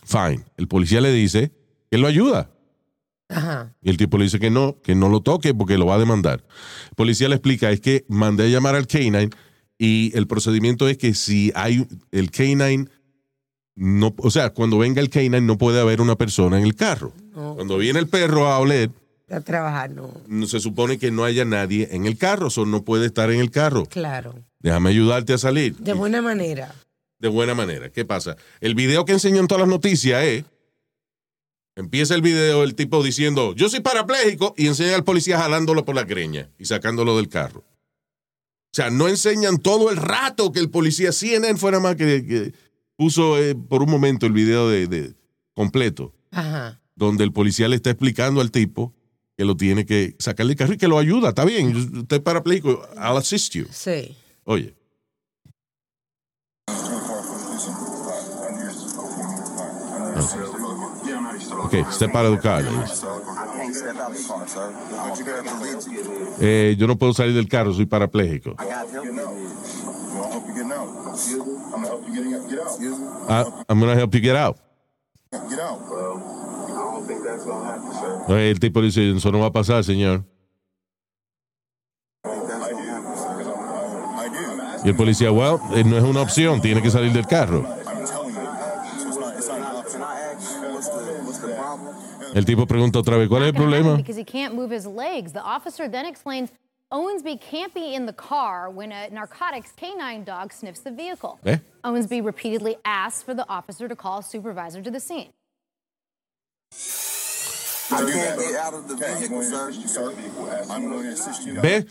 [0.04, 0.44] Fine.
[0.56, 1.50] El policía le dice
[1.90, 2.50] que él lo ayuda.
[3.30, 3.74] Ajá.
[3.80, 5.98] Y el tipo le dice que no, que no lo toque porque lo va a
[5.98, 6.44] demandar.
[6.90, 9.30] El policía le explica, es que mandé a llamar al canine
[9.78, 12.86] y el procedimiento es que si hay el canine,
[13.76, 17.12] no, o sea, cuando venga el canine no puede haber una persona en el carro.
[17.34, 17.54] No.
[17.54, 18.90] Cuando viene el perro a oler,
[19.30, 20.12] A trabajar, no.
[20.46, 23.50] Se supone que no haya nadie en el carro, o no puede estar en el
[23.52, 23.86] carro.
[23.86, 24.34] Claro.
[24.58, 25.76] Déjame ayudarte a salir.
[25.76, 26.74] De buena manera.
[27.20, 27.90] de buena manera.
[27.90, 28.36] ¿Qué pasa?
[28.60, 30.44] El video que enseñan todas las noticias es.
[31.80, 35.94] Empieza el video el tipo diciendo, yo soy parapléjico, y enseña al policía jalándolo por
[35.94, 37.60] la greña y sacándolo del carro.
[37.60, 42.52] O sea, no enseñan todo el rato que el policía CNN fuera más que, que
[42.96, 45.14] puso eh, por un momento el video de, de-
[45.54, 46.80] completo, Ajá.
[46.94, 48.94] donde el policía le está explicando al tipo
[49.36, 51.30] que lo tiene que sacar del carro y que lo ayuda.
[51.30, 53.66] Está bien, usted es parapléjico, I'll assist you.
[53.72, 54.14] Sí.
[54.44, 54.76] Oye.
[61.62, 62.64] Ok, step out of the car.
[66.40, 68.54] Eh, yo no puedo salir del carro, soy parapléjico.
[73.28, 74.56] Ah, I'm gonna help you get out.
[78.28, 80.24] Eh, El tipo dice, eso no va a pasar, señor.
[84.82, 87.66] Y el policía, well, eh, no es una opción, tiene que salir del carro.
[92.34, 93.96] El tipo pregunta otra vez, ¿cuál es el problema?
[93.96, 95.32] Because he can't move his legs.
[95.32, 96.50] The officer then explains
[96.92, 101.38] Owensby can't be in the car when a narcotics canine dog sniffs the vehicle.
[101.44, 101.58] ¿Eh?
[101.84, 105.30] Owensby repeatedly asks for the officer to call a supervisor to the scene.
[107.92, 109.72] I can't get out of the vehicle, sir.
[110.70, 111.60] I'm going to assist you.
[111.60, 111.84] ¿Ve?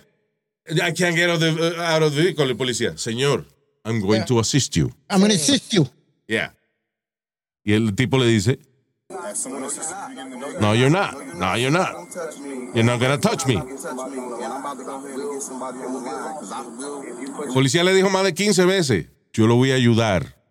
[0.82, 2.98] I can't get out of the, uh, out of the vehicle, el policía.
[2.98, 3.46] Señor,
[3.84, 4.92] I'm going to assist you.
[5.10, 5.88] I'm going to assist you.
[6.28, 6.52] Yeah.
[7.66, 8.60] Y el tipo le dice,
[10.60, 11.14] no, you're not.
[11.36, 11.96] No, you're not.
[12.74, 13.56] You're not gonna touch me.
[17.48, 20.42] El policía le dijo más de 15 veces, yo lo voy a ayudar,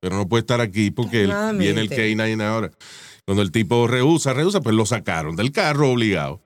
[0.00, 2.44] pero no puede estar aquí porque él- viene el Extremadamente.
[2.44, 2.70] K9 ahora.
[3.24, 6.40] Cuando el tipo rehúsa, rehúsa, pues lo sacaron del carro obligado.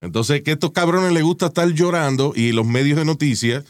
[0.00, 3.64] Entonces, que a estos cabrones les gusta estar llorando y los medios de noticias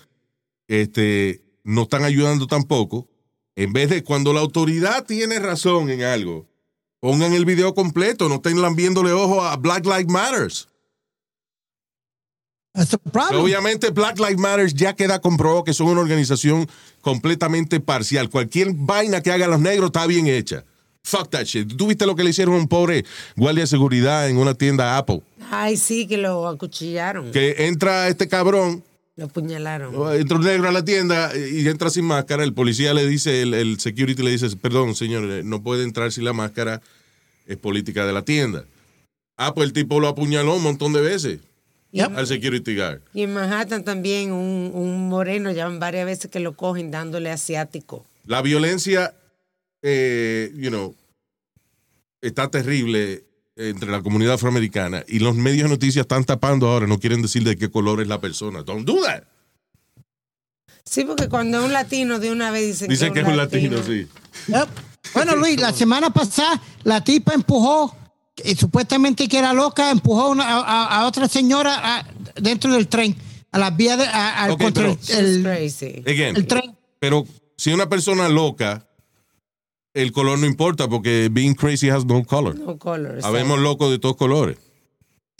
[0.67, 3.09] este, no están ayudando tampoco.
[3.57, 6.47] En vez de cuando la autoridad tiene razón en algo,
[7.01, 10.69] pongan el video completo, no estén lambiéndole ojo a Black Lives Matters.
[12.75, 13.43] That's the problem.
[13.43, 16.69] Obviamente Black Lives Matter ya queda comprobado que son una organización
[17.01, 18.31] completamente parcial.
[18.31, 20.65] Cualquier vaina que hagan los negros está bien hecha.
[21.03, 21.77] Fuck that shit.
[21.77, 24.97] ¿Tú viste lo que le hicieron a un pobre guardia de seguridad en una tienda
[24.99, 25.23] Apple?
[25.51, 27.33] Ay, sí, que lo acuchillaron.
[27.33, 28.85] Que entra este cabrón,
[29.19, 29.93] Lo apuñalaron.
[30.17, 32.45] entra un negro a la tienda y entra sin máscara.
[32.45, 36.13] El policía le dice, el, el security le dice, perdón, señor, eh, no puede entrar
[36.13, 36.81] sin la máscara.
[37.45, 38.65] Es política de la tienda.
[39.37, 41.41] Ah, pues el tipo lo apuñaló un montón de veces
[41.91, 42.17] Yep.
[42.17, 43.01] al security guard.
[43.15, 48.05] Y en Manhattan también un, un moreno, ya varias veces que lo cogen dándole asiático.
[48.27, 49.15] la violencia,
[49.83, 50.95] eh, you know,
[52.21, 53.25] está terrible
[53.59, 57.43] entre la comunidad afroamericana y los medios de noticias están tapando ahora, no quieren decir
[57.43, 58.63] de qué color es la persona.
[58.63, 59.25] Don't do that.
[60.85, 63.83] Sí, porque cuando es un latino de una vez dicen, Dicen que es un latino,
[63.83, 64.07] sí.
[64.47, 64.69] Yep.
[65.13, 67.95] Bueno, Luis, la semana pasada la tipa empujó,
[68.43, 72.07] y supuestamente que era loca, empujó una- a, otra señora a-
[72.41, 73.17] dentro del tren,
[73.51, 76.03] a las vías de, a- al Ok, contra pero- el, el- crazy.
[76.07, 76.77] Again, el tren.
[76.99, 78.88] pero si una persona loca,
[80.03, 82.57] el color no importa porque being crazy has no color.
[82.59, 83.19] No color.
[83.23, 84.57] Habemos locos de todos colores.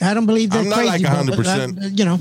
[0.01, 1.85] I don't believe they're I'm not crazy, like but, 100%.
[1.85, 2.19] uh, you know.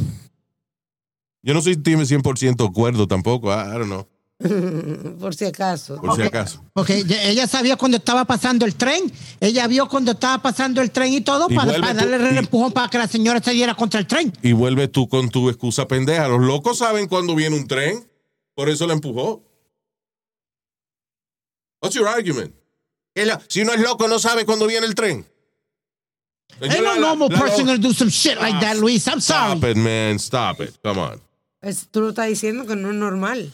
[1.42, 4.08] Yo no soy team 100% cuerdo tampoco, I, I don't know,
[5.20, 6.00] Por si acaso.
[6.00, 6.62] por si acaso.
[6.72, 10.90] Porque ella- ella sabía cuando estaba pasando el tren, ella vio cuando estaba pasando el
[10.90, 13.40] tren y todo Y para, para tú- darle el y- empujón para que la señora
[13.42, 14.32] se diera contra el tren.
[14.42, 16.28] Y vuelves tú con tu excusa pendeja.
[16.28, 18.08] Los locos saben cuando viene un tren,
[18.54, 19.42] por eso la empujó.
[21.80, 22.54] What's your argument?
[23.14, 25.24] La- Si uno es loco, no sabe cuando viene el tren.
[26.60, 29.06] Ain't no normal person gonna do some shit like that, Luis.
[29.06, 29.56] I'm sorry.
[29.58, 30.18] Stop it, man.
[30.18, 30.74] Stop it.
[30.82, 31.20] Come on.
[31.60, 33.52] Es- tú lo estás diciendo que no es normal.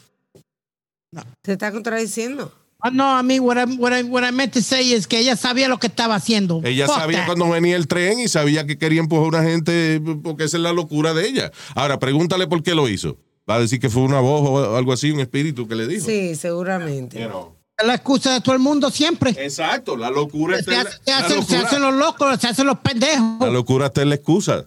[1.42, 2.52] Te está contradiciendo.
[2.82, 5.18] Uh, no, I mean, what I, what, I, what I meant to say is que
[5.18, 6.60] ella sabía lo que estaba haciendo.
[6.64, 7.26] Ella Fuck sabía that.
[7.26, 10.62] cuando venía el tren y sabía que quería empujar a una gente porque esa es
[10.62, 11.50] la locura de ella.
[11.74, 13.16] Ahora, pregúntale por qué lo hizo.
[13.48, 16.04] Va a decir que fue una voz o algo así, un espíritu que le dijo.
[16.04, 17.18] Sí, seguramente.
[17.20, 17.53] You know.
[17.76, 19.30] Es la excusa de todo el mundo siempre.
[19.30, 23.40] Exacto, la locura Se, la, se la se hacen los locos, se hacen los pendejos.
[23.40, 24.64] La locura está en la excusa.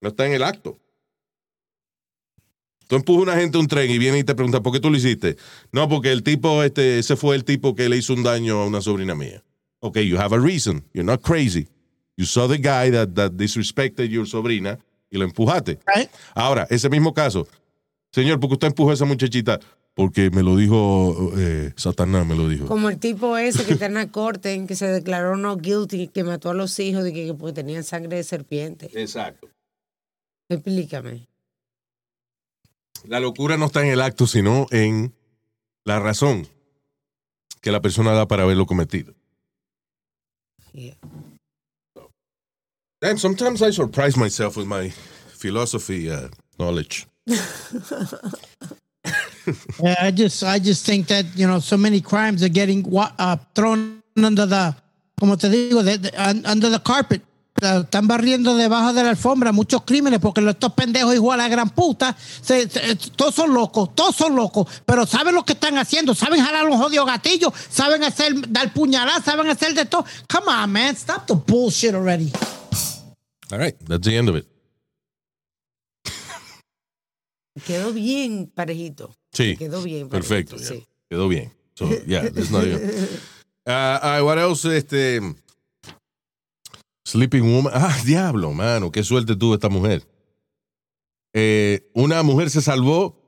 [0.00, 0.78] No está en el acto.
[2.86, 4.80] Tú empujas a una gente a un tren y viene y te pregunta, ¿por qué
[4.80, 5.36] tú lo hiciste?
[5.72, 8.66] No, porque el tipo, este, ese fue el tipo que le hizo un daño a
[8.66, 9.42] una sobrina mía.
[9.80, 10.84] Ok, you have a reason.
[10.92, 11.68] You're not crazy.
[12.16, 14.78] You saw the guy that, that disrespected your sobrina
[15.10, 15.78] y lo empujaste.
[15.86, 16.10] Right?
[16.34, 17.46] Ahora, ese mismo caso.
[18.12, 19.60] Señor, porque usted empujó a esa muchachita?
[19.94, 22.66] Porque me lo dijo eh, Satanás, me lo dijo.
[22.66, 26.08] Como el tipo ese que está en la corte, en que se declaró no guilty,
[26.08, 28.90] que mató a los hijos de que, que porque tenían sangre de serpiente.
[28.94, 29.48] Exacto.
[30.48, 31.28] Explícame.
[33.06, 35.14] La locura no está en el acto, sino en
[35.84, 36.48] la razón
[37.60, 39.14] que la persona da para haberlo cometido.
[40.72, 40.96] Yeah.
[43.00, 44.90] Damn, sometimes I surprise myself with my
[45.38, 46.28] philosophy uh,
[46.58, 47.06] knowledge.
[49.82, 53.36] Yeah, I just, I just think that you know, so many crimes are getting uh,
[53.54, 54.74] thrown under the,
[55.18, 57.22] como te digo, de- de- un- under the carpet.
[57.62, 61.44] Uh, Están barriendo debajo de la alfombra muchos crímenes porque los- estos pendejos igual a
[61.44, 65.52] la gran puta, se- se- todos son locos, todos son locos, pero saben lo que
[65.52, 70.04] están haciendo, saben jalar un jodido gatillo, saben hacer, dar puñaladas, saben hacer de todo.
[70.28, 72.32] Come on, man, stop the bullshit already.
[73.52, 74.46] All right, that's the end of it.
[77.64, 79.14] Quedó bien parejito.
[79.34, 79.56] Sí.
[79.56, 80.08] Quedó bien.
[80.08, 80.56] Perfecto.
[80.56, 80.82] parejito, yeah.
[80.82, 80.88] sí.
[81.10, 81.52] Quedó bien.
[81.74, 82.90] So, yeah, there's not even-
[83.66, 84.64] Uh, what else?
[84.76, 85.20] Este,
[87.04, 87.72] Sleeping Woman.
[87.74, 88.90] Ah, diablo, mano.
[88.90, 90.06] Qué suerte tuvo esta mujer.
[91.34, 93.20] Eh, una mujer se salvó.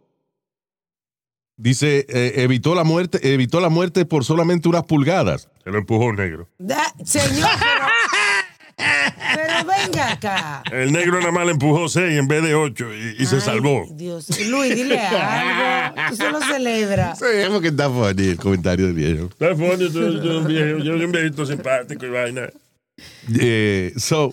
[1.59, 5.49] Dice, eh, evitó la muerte, evitó la muerte por solamente unas pulgadas.
[5.65, 6.49] Se lo empujó un negro.
[6.59, 7.87] Da- señor, pero,
[9.65, 10.63] pero venga acá.
[10.73, 13.87] El negro nada más le empujó seis en vez de ocho y, y se salvó.
[13.93, 15.95] Dios, Luis, dile algo.
[16.11, 17.19] Tú se lo celebras.
[17.19, 19.25] Sí, porque está funny el comentario del viejo.
[19.27, 22.49] Está funny, tú- yo soy un viejo, yo soy un viejito simpático y vaina.
[23.39, 24.33] Eh, so,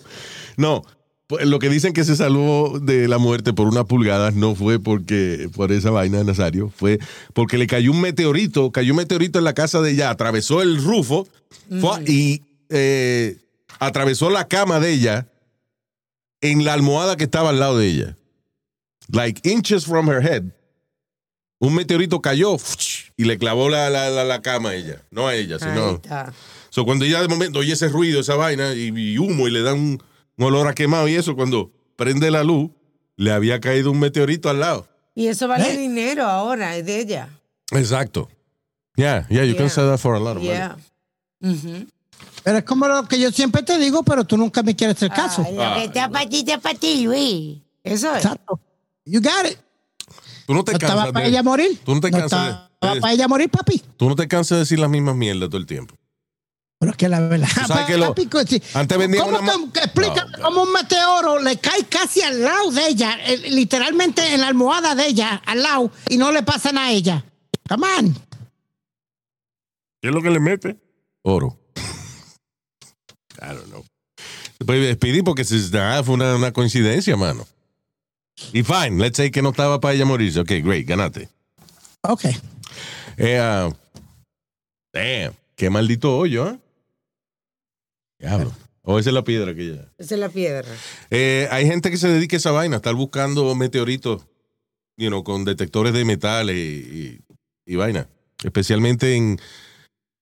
[0.56, 0.82] no,
[1.26, 4.78] pues, lo que dicen que se salvó de la muerte por una pulgada no fue
[4.78, 6.98] porque por esa vaina de Nazario, fue
[7.32, 10.82] porque le cayó un meteorito, cayó un meteorito en la casa de ella, atravesó el
[10.82, 11.26] rufo
[11.80, 13.36] fue- y eh,
[13.78, 15.28] atravesó la cama de ella
[16.40, 18.16] en la almohada que estaba al lado de ella.
[19.08, 20.44] Like inches from her head.
[21.58, 22.56] Un meteorito cayó
[23.16, 25.02] y le clavó la, la, la, la cama a ella.
[25.10, 26.00] No a ella, Ahí sino.
[26.70, 29.62] So, cuando ella de momento oye ese ruido, esa vaina, y, y humo, y le
[29.62, 30.02] da un,
[30.36, 32.70] un olor a quemado, y eso, cuando prende la luz,
[33.16, 34.88] le había caído un meteorito al lado.
[35.14, 35.78] Y eso vale ¿Eh?
[35.78, 37.28] dinero ahora, es de ella.
[37.70, 38.28] Exacto.
[38.96, 39.58] Yeah, yeah, you Yeah.
[39.58, 40.48] can say that for a lot of money.
[40.48, 40.76] Yeah.
[41.40, 41.86] Ujú.
[42.42, 45.10] Pero es como lo que yo siempre te digo, pero tú nunca me quieres hacer
[45.10, 45.42] caso.
[45.46, 45.80] Ay, lo que
[46.28, 47.58] ti, está para ti, Luis.
[47.82, 48.24] Eso es.
[48.24, 48.60] Exacto.
[49.06, 49.58] You got it.
[50.46, 51.80] Tú no te ¿No estaba cansas para de, ella morir?
[51.84, 52.24] Tú no te cansas
[52.70, 53.82] estaba de- para ella morir, papi?
[53.96, 55.94] tú no te cansas de decir las mismas mierdas todo el tiempo.
[56.78, 57.48] Pero es que la verdad.
[57.66, 58.14] sabes que lo-
[58.46, 61.84] si- antes vendían ¿Cómo una te- ma- que explica No, cómo un meteoro le cae
[61.88, 66.18] casi al lado de ella, eh, literalmente en la almohada de ella, al lado, y
[66.18, 67.24] no le pasa nada a ella?
[67.66, 68.14] Come on.
[70.02, 70.76] ¿Qué es lo que le mete?
[71.22, 71.58] Oro.
[73.50, 73.84] I don't know.
[74.64, 77.46] Pues despedí porque si- fue una, una coincidencia, mano.
[78.52, 80.40] Y fine, let's say que no estaba para ella morirse.
[80.40, 81.28] Ok, great, ganaste.
[82.02, 82.24] Ok.
[83.16, 83.70] Eh, ah,
[84.92, 86.58] damn, qué maldito hoyo, ¿eh?
[88.18, 88.52] Diablo.
[88.82, 89.82] O esa es la piedra que ya.
[89.98, 90.68] Esa es la piedra.
[91.10, 94.26] Eh, hay gente que se dedica a esa vaina, a estar buscando meteoritos,
[94.98, 96.60] you know, con detectores de metales y,
[97.68, 98.08] y- y vaina.
[98.42, 99.40] Especialmente en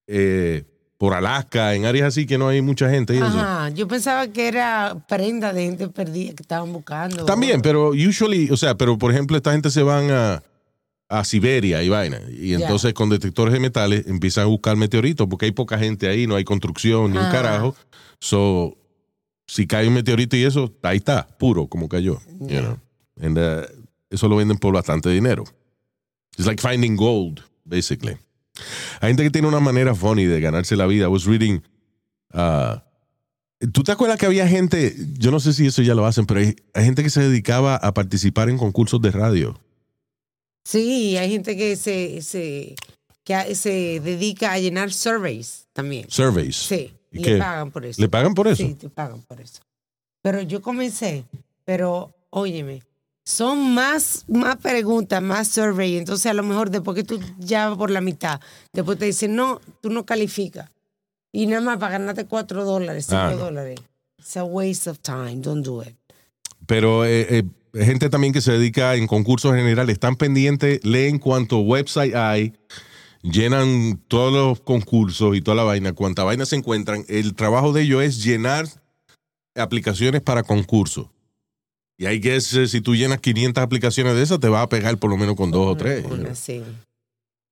[0.06, 0.64] eh,
[1.02, 3.12] por Alaska, en áreas así que no hay mucha gente.
[3.14, 3.26] y eso.
[3.26, 7.24] Ajá, yo pensaba que era prenda de gente perdida que estaban buscando.
[7.24, 10.44] También, pero usually, o sea, pero por ejemplo, esta gente se van a,
[11.08, 12.20] a Siberia y vaina.
[12.30, 16.28] Y entonces con detectores de metales empiezan a buscar meteoritos porque hay poca gente ahí,
[16.28, 17.74] no hay construcción ni un carajo.
[18.20, 18.76] So,
[19.48, 22.20] si cae un meteorito y eso, ahí está, puro como cayó.
[22.38, 22.60] you Ya.
[22.60, 22.78] know.
[23.20, 23.66] And, uh,
[24.08, 25.42] eso lo venden por bastante dinero.
[26.38, 28.18] It's like finding gold, basically.
[29.00, 31.04] Hay gente que tiene una manera funny de ganarse la vida.
[31.04, 31.60] I was reading.
[32.34, 32.76] uh,
[33.72, 36.40] ¿Tú te acuerdas que había gente, yo no sé si eso ya lo hacen, pero
[36.40, 39.60] hay, hay gente que se dedicaba a participar en concursos de radio?
[40.64, 42.74] Sí, hay gente que se, se,
[43.24, 46.06] que se dedica a llenar surveys también.
[46.08, 46.56] Surveys.
[46.56, 47.30] Sí, ¿Y y qué?
[47.34, 48.00] le pagan por eso.
[48.02, 48.64] ¿Le pagan por eso?
[48.66, 49.60] Sí, te pagan por eso.
[50.22, 51.24] Pero yo comencé,
[51.64, 52.82] pero óyeme,
[53.24, 55.96] son más, más preguntas, más survey.
[55.96, 58.40] Entonces, a lo mejor después que tú ya vas por la mitad,
[58.72, 60.70] después te dicen, no, tú no calificas.
[61.32, 63.36] Y nada más para ganarte cuatro dólares, cinco Ah, no.
[63.38, 63.80] dólares.
[64.18, 65.36] It's a waste of time.
[65.36, 65.96] Don't do it.
[66.66, 67.42] Pero eh, eh,
[67.84, 72.52] gente también que se dedica en concursos generales, están pendientes, leen cuánto website hay,
[73.22, 77.04] llenan todos los concursos y toda la vaina, cuánta vaina se encuentran.
[77.08, 78.66] El trabajo de ellos es llenar
[79.54, 81.06] aplicaciones para concursos.
[82.02, 85.08] Y hay que, si tú llenas 500 aplicaciones de esas, te vas a pegar por
[85.08, 86.04] lo menos con dos o tres.
[86.04, 86.60] Una, sí.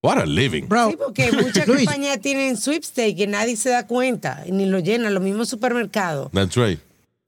[0.02, 0.66] What a living.
[0.66, 4.80] Bro, Sí, porque muchas compañías tienen sweepstakes que nadie se da cuenta y ni lo
[4.80, 5.14] llenan.
[5.14, 6.32] Los mismos supermercados.
[6.32, 6.80] That's right.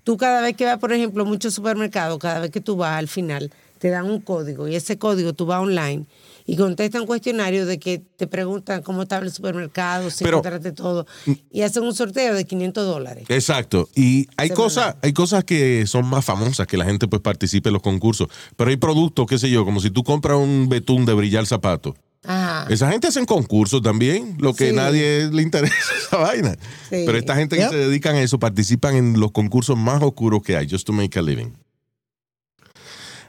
[0.03, 2.99] Tú cada vez que vas, por ejemplo, a muchos supermercados, cada vez que tú vas
[2.99, 6.07] al final, te dan un código y ese código tú vas online
[6.47, 11.07] y contestan cuestionarios de que te preguntan cómo estaba el supermercado, si Pero- encontraste todo,
[11.51, 13.25] y hacen un sorteo de 500 dólares.
[13.29, 13.89] Exacto.
[13.95, 14.55] Y hay Semanal.
[14.65, 18.29] cosas, hay cosas que son más famosas que la gente pues participe en los concursos.
[18.57, 21.95] Pero hay productos, qué sé yo, como si tú compras un betún de brillar zapato.
[22.25, 22.67] Ajá.
[22.73, 24.77] Esa gente hacen concursos también, lo que Sí.
[24.77, 25.75] nadie le interesa
[26.07, 26.53] esa vaina.
[26.89, 27.03] Sí.
[27.05, 30.57] Pero esta gente que se dedican a eso participan en los concursos más oscuros que
[30.57, 31.53] hay, just to make a living.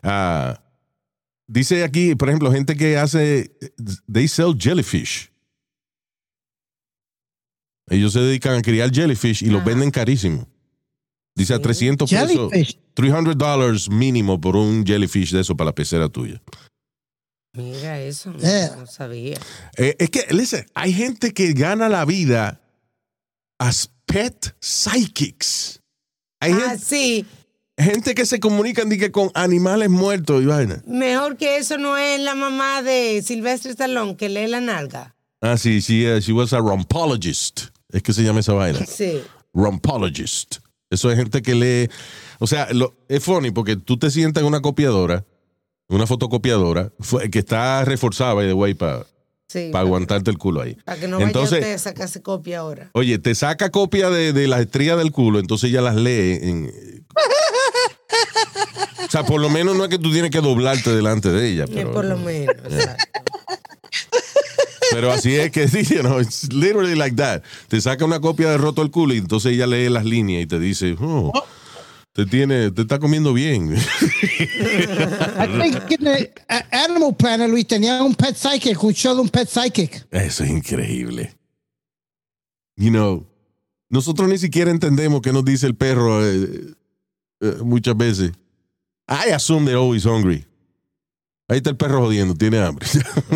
[0.04, 0.60] Ah,
[1.47, 3.56] dice aquí, por ejemplo, gente que hace,
[4.12, 5.29] they sell jellyfish.
[7.89, 10.47] Ellos se dedican a criar jellyfish y los venden carísimo.
[11.36, 12.79] Dice a 300 pesos, Jellyfish.
[12.93, 16.41] 300 dólares mínimo por un jellyfish de eso para la pecera tuya.
[17.56, 18.75] Mira eso, no, Yeah.
[18.77, 19.38] no sabía.
[19.77, 22.62] Eh, es que, listen, hay gente que gana la vida
[23.60, 25.79] as pet psychics.
[26.39, 27.25] Hay Ah, gente, sí,
[27.84, 30.82] gente que se comunican que con animales muertos y vaina.
[30.88, 35.15] mejor que eso no es la mamá de Silvestre Stallone que lee la nalga.
[35.41, 37.65] Ah, sí, sí, eh, she was a rumpologist.
[37.91, 38.80] Es que se llama esa vaina.
[38.88, 39.22] Sí.
[39.54, 40.58] Rumpologist.
[40.89, 41.89] Eso es gente que lee.
[42.39, 45.26] O sea, lo- es funny porque tú te sientas en una copiadora,
[45.89, 46.91] una fotocopiadora,
[47.32, 49.06] que está reforzada, by the way, para
[49.48, 50.76] Sí, aguantarte el culo ahí.
[50.84, 52.89] Para que no vaya Entonces, usted a sacarse copia ahora.
[52.93, 56.39] Oye, te saca copia de, de las estrías del culo, entonces ella las lee.
[56.41, 56.72] en-
[59.06, 61.65] o sea, por lo menos no es que tú tienes que doblarte delante de ella.
[61.67, 62.56] Pero, por lo menos.
[64.91, 67.41] pero así es que, sí, you know, it's literally like that.
[67.67, 70.45] Te saca una copia de roto el culo y entonces ella lee las líneas y
[70.47, 71.32] te dice, oh,
[72.13, 73.76] te tiene, te está comiendo bien.
[74.39, 76.32] I think in the
[76.71, 80.06] Animal Planet, Luis, tenía un pet psychic, un show de un pet psychic.
[80.12, 81.34] Eso es increíble.
[82.76, 83.26] You know,
[83.89, 86.73] nosotros ni siquiera entendemos qué nos dice el perro eh,
[87.43, 88.32] eh, muchas veces.
[89.08, 90.45] I assume they're always hungry.
[91.49, 92.88] Ahí está el perro jodiendo, tiene hambre.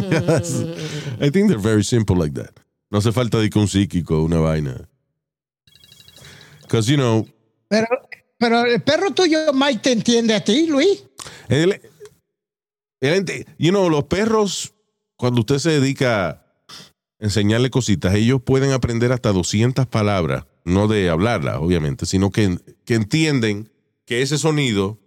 [1.19, 2.51] I think they're very simple like that.
[2.89, 4.87] No hace falta de que un psíquico, una vaina.
[6.61, 7.27] Because, you know,
[7.69, 7.87] Pero,
[8.37, 11.03] pero el perro tuyo, Mike, te entiende a ti, Luis.
[11.49, 11.81] Él,
[13.01, 14.73] él ente- you know, los perros,
[15.17, 16.45] cuando usted se dedica a
[17.19, 22.95] enseñarle cositas, ellos pueden aprender hasta 200 palabras, no de hablarlas, obviamente, sino que, que
[22.95, 23.69] entienden
[24.07, 24.97] que ese sonido,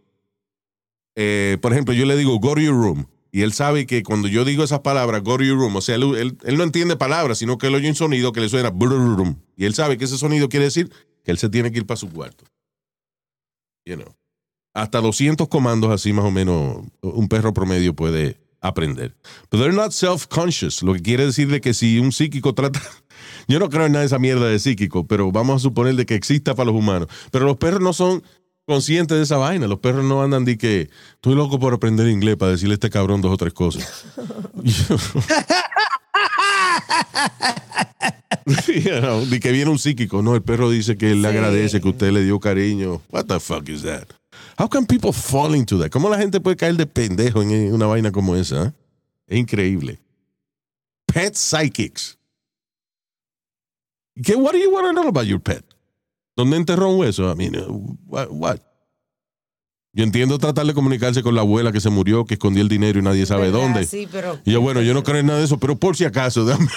[1.17, 4.29] eh, por ejemplo, yo le digo, go to your room, y él sabe que cuando
[4.29, 7.39] yo digo esas palabras, go to your room, o sea, él, él- no entiende palabras,
[7.39, 8.73] sino que él oye un sonido que le suena,
[9.57, 10.89] y él sabe que ese sonido quiere decir
[11.25, 12.45] que él se tiene que ir para su cuarto.
[13.85, 14.15] You know
[14.75, 19.17] hasta 200 comandos así más o menos un perro promedio puede aprender.
[19.49, 22.81] Pero they're not self-conscious, lo que quiere decir de que si un psíquico trata...
[23.49, 26.07] Yo no creo en nada de esa mierda de psíquico, pero vamos a suponer de
[26.07, 27.09] que exista para los humanos.
[27.33, 28.23] Pero los perros no son
[28.71, 29.67] conscientes de esa vaina.
[29.67, 32.89] Los perros no andan de que estoy loco por aprender inglés para decirle a este
[32.91, 34.05] cabrón dos o tres cosas.
[38.67, 41.37] You know, de que viene un psíquico, no, el perro dice que él le Sí.
[41.37, 43.03] agradece que usted le dio cariño.
[43.11, 44.05] What the fuck is that?
[44.59, 45.91] How can people fall into that?
[45.91, 48.67] ¿Cómo la gente puede caer de pendejo en una vaina como esa?
[48.67, 48.73] eh?
[49.27, 49.99] Es increíble.
[51.07, 52.19] Pet psychics.
[54.23, 55.65] ¿Qué, what do you want to know about your pet?
[56.41, 57.31] ¿Dónde enterró un hueso?
[57.31, 57.53] I mean,
[58.07, 58.61] what, what?
[59.93, 62.99] Yo entiendo tratar de comunicarse con la abuela que se murió, que escondió el dinero
[62.99, 63.61] y nadie sabe ¿Verdad?
[63.61, 63.85] dónde.
[63.85, 64.39] Sí, pero.
[64.47, 66.69] Y yo, bueno, yo no creo en nada de eso, pero por si acaso, déjame.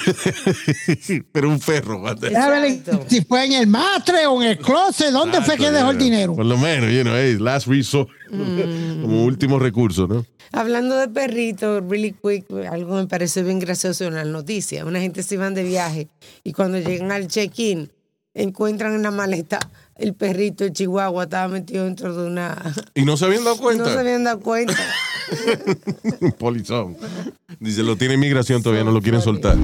[1.31, 3.05] pero un Exacto.
[3.07, 6.35] si fue en el matre o en el closet, ¿dónde fue que dejó el dinero?
[6.35, 8.09] Por lo menos, you know, hey, last resort.
[8.29, 10.25] Como último recurso, ¿no?
[10.51, 14.85] Hablando de perritos, really quick, algo me pareció bien gracioso en la noticia.
[14.85, 16.09] Una gente se iban de viaje
[16.43, 17.91] y cuando llegan al check-in,
[18.33, 19.59] encuentran en la maleta
[19.95, 22.57] el perrito, el chihuahua, estaba metido dentro de una.
[22.95, 23.85] Y no se habían dado cuenta.
[23.85, 24.75] No se habían dado cuenta.
[26.37, 26.97] Polizón.
[27.59, 29.57] Dice, lo tiene inmigración, todavía no lo quieren soltar.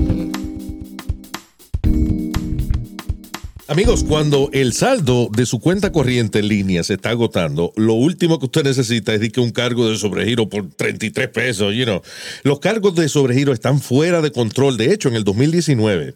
[3.69, 8.39] Amigos, cuando el saldo de su cuenta corriente en línea se está agotando, lo último
[8.39, 12.01] que usted necesita es que un cargo de sobregiro por 33 pesos, you know.
[12.41, 14.75] Los cargos de sobregiro están fuera de control.
[14.75, 16.15] De hecho, en el 2019,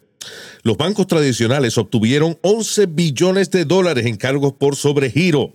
[0.64, 5.54] los bancos tradicionales obtuvieron 11 billones de dólares en cargos por sobregiro.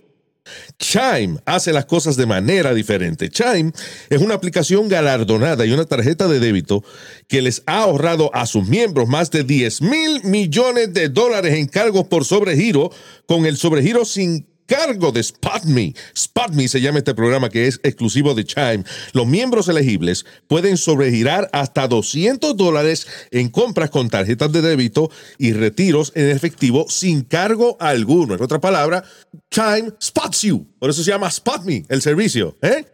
[0.78, 3.30] Chime hace las cosas de manera diferente.
[3.30, 3.72] Chime
[4.08, 6.84] es una aplicación galardonada y una tarjeta de débito
[7.28, 11.66] que les ha ahorrado a sus miembros más de 10 mil millones de dólares en
[11.66, 12.90] cargos por sobregiro
[13.26, 15.94] con el sobregiro sin cargo de SpotMe.
[16.16, 18.84] SpotMe se llama este programa que es exclusivo de Chime.
[19.12, 25.54] Los miembros elegibles pueden sobregirar hasta 200 dólares en compras con tarjetas de débito y
[25.54, 28.34] retiros en efectivo sin cargo alguno.
[28.36, 29.02] En otra palabra,
[29.50, 30.64] Chime spots you.
[30.78, 32.56] Por eso se llama SpotMe, el servicio.
[32.62, 32.84] ¿eh?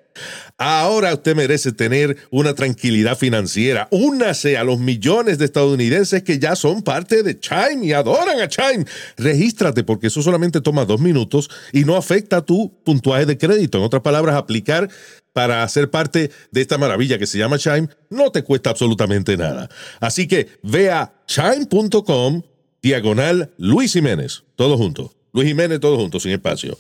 [0.59, 3.89] Ahora usted merece tener una tranquilidad financiera.
[3.91, 8.49] Únase a los millones de estadounidenses que ya son parte de Chime y adoran a
[8.49, 8.87] Chime.
[9.17, 13.79] Regístrate porque eso solamente toma dos minutos y no afecta tu puntuaje de crédito.
[13.79, 14.89] En otras palabras, aplicar
[15.33, 19.69] para ser parte de esta maravilla que se llama Chime no te cuesta absolutamente nada.
[20.01, 22.43] Así que ve a chime.com
[22.81, 24.45] diagonal Luis Jiménez.
[24.55, 25.13] Todo junto.
[25.33, 26.79] Luis Jiménez, todo junto, sin espacio.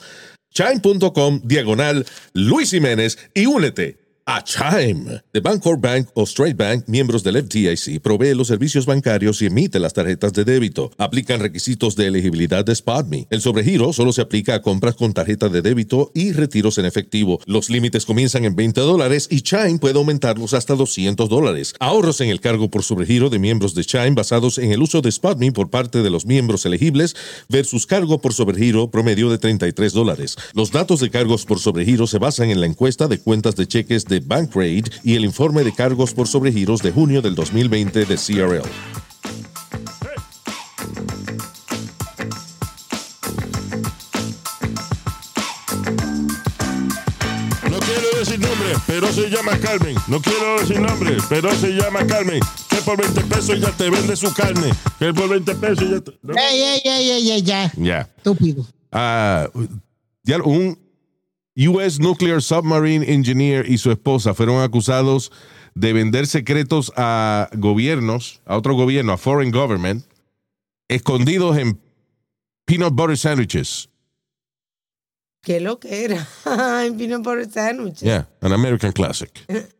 [0.56, 5.22] Chime.com diagonal Luis Jiménez y únete a Chime.
[5.30, 9.78] The Bancorp Bank o Straight Bank, miembros del FDIC, provee los servicios bancarios y emite
[9.78, 10.90] las tarjetas de débito.
[10.98, 13.28] Aplican requisitos de elegibilidad de SpotMe.
[13.30, 17.38] El sobregiro solo se aplica a compras con tarjeta de débito y retiros en efectivo.
[17.46, 21.74] Los límites comienzan en 20 dólares y Chime puede aumentarlos hasta 200 dólares.
[21.78, 25.12] Ahorros en el cargo por sobregiro de miembros de Chime basados en el uso de
[25.12, 27.14] SpotMe por parte de los miembros elegibles
[27.48, 30.36] versus cargo por sobregiro promedio de 33 dólares.
[30.52, 34.04] Los datos de cargos por sobregiro se basan en la encuesta de cuentas de cheques
[34.04, 38.68] de Bankrate y el informe de cargos por sobregiros de junio del 2020 de CRL.
[47.70, 49.96] No quiero decir nombre, pero se llama Carmen.
[50.08, 52.40] No quiero decir nombre, pero se llama Carmen.
[52.68, 54.72] Que por 20 pesos ya te vende su carne.
[54.98, 56.12] Que por 20 pesos ya te...
[56.38, 57.72] ey, ey, ey, ey, ya.
[57.76, 58.08] Ya.
[58.16, 58.66] Estúpido.
[58.92, 59.48] Ah,
[60.22, 60.85] ya un
[61.56, 65.32] US Nuclear Submarine Engineer y su esposa fueron acusados
[65.74, 70.04] de vender secretos a gobiernos, a otro gobierno, a foreign government,
[70.88, 71.80] escondidos en
[72.66, 73.88] peanut butter sandwiches.
[75.42, 76.26] ¿Qué lo que era?
[76.84, 78.00] En peanut butter sandwich.
[78.00, 79.30] Yeah, an American classic.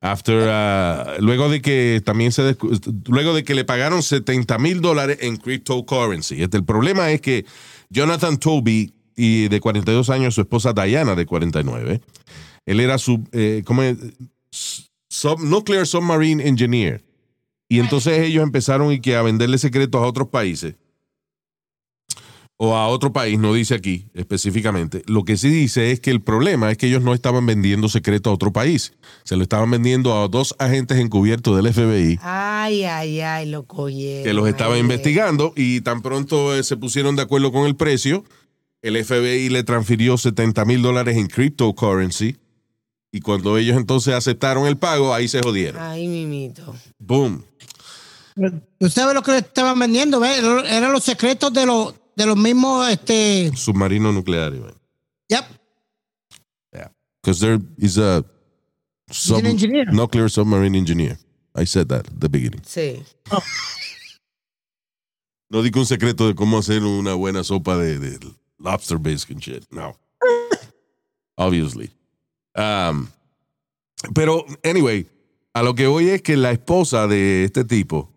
[0.00, 2.56] After, uh, luego de que también se
[3.08, 6.40] luego de que le pagaron 70 mil dólares en cryptocurrency.
[6.40, 7.44] Este, el problema es que
[7.90, 12.00] Jonathan Toby y de 42 años, su esposa Diana de 49,
[12.66, 13.96] él era su eh, ¿cómo es?
[15.10, 17.04] Sub- nuclear submarine engineer.
[17.68, 20.76] Y entonces ellos empezaron y que a venderle secretos a otros países
[22.60, 25.02] o a otro país, no dice aquí específicamente.
[25.06, 28.30] Lo que sí dice es que el problema es que ellos no estaban vendiendo secreto
[28.30, 28.94] a otro país.
[29.22, 34.24] Se lo estaban vendiendo a dos agentes encubiertos del FBI Ay, ay, ay, lo cogieron.
[34.24, 37.76] que los estaban Ay, investigando y tan pronto eh, se pusieron de acuerdo con el
[37.76, 38.24] precio,
[38.82, 42.36] el FBI le transfirió 70 mil dólares en cryptocurrency
[43.10, 45.82] y cuando ellos entonces aceptaron el pago, ahí se jodieron.
[45.82, 46.74] Ay, mimito.
[46.98, 47.44] Boom.
[48.78, 50.20] ¿Tú sabes lo que le estaban vendiendo?
[50.20, 50.38] ¿ves?
[50.38, 53.50] Eran los secretos de los, de los mismos, este...
[53.56, 54.52] Submarino nuclear.
[54.52, 54.74] man.
[55.28, 55.44] Yep.
[57.20, 58.24] Because there is a
[59.10, 59.92] sub- an engineer.
[59.92, 61.18] nuclear submarine engineer.
[61.54, 62.62] I said that at the beginning.
[62.64, 63.02] Sí.
[65.50, 68.18] No digo un secreto de cómo hacer una buena sopa de, de
[68.58, 69.64] lobster bisque and shit.
[69.70, 69.96] No.
[71.36, 71.90] Obviously.
[72.54, 73.08] Um,
[74.14, 75.06] pero, anyway,
[75.54, 78.10] a lo que voy es que la esposa de este tipo,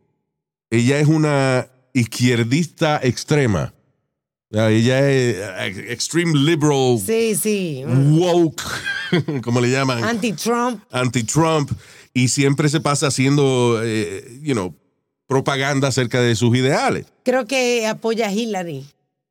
[0.69, 3.73] ella es una izquierdista extrema.
[4.53, 7.83] Ella es eh, extreme liberal, Sí, sí.
[7.85, 8.61] woke,
[9.43, 10.83] como le llaman Anti-Trump.
[10.91, 11.71] anti-Trump
[12.13, 14.75] y siempre se pasa haciendo, eh, you know,
[15.25, 17.05] propaganda acerca de sus ideales.
[17.23, 18.85] Creo que apoya a Hillary.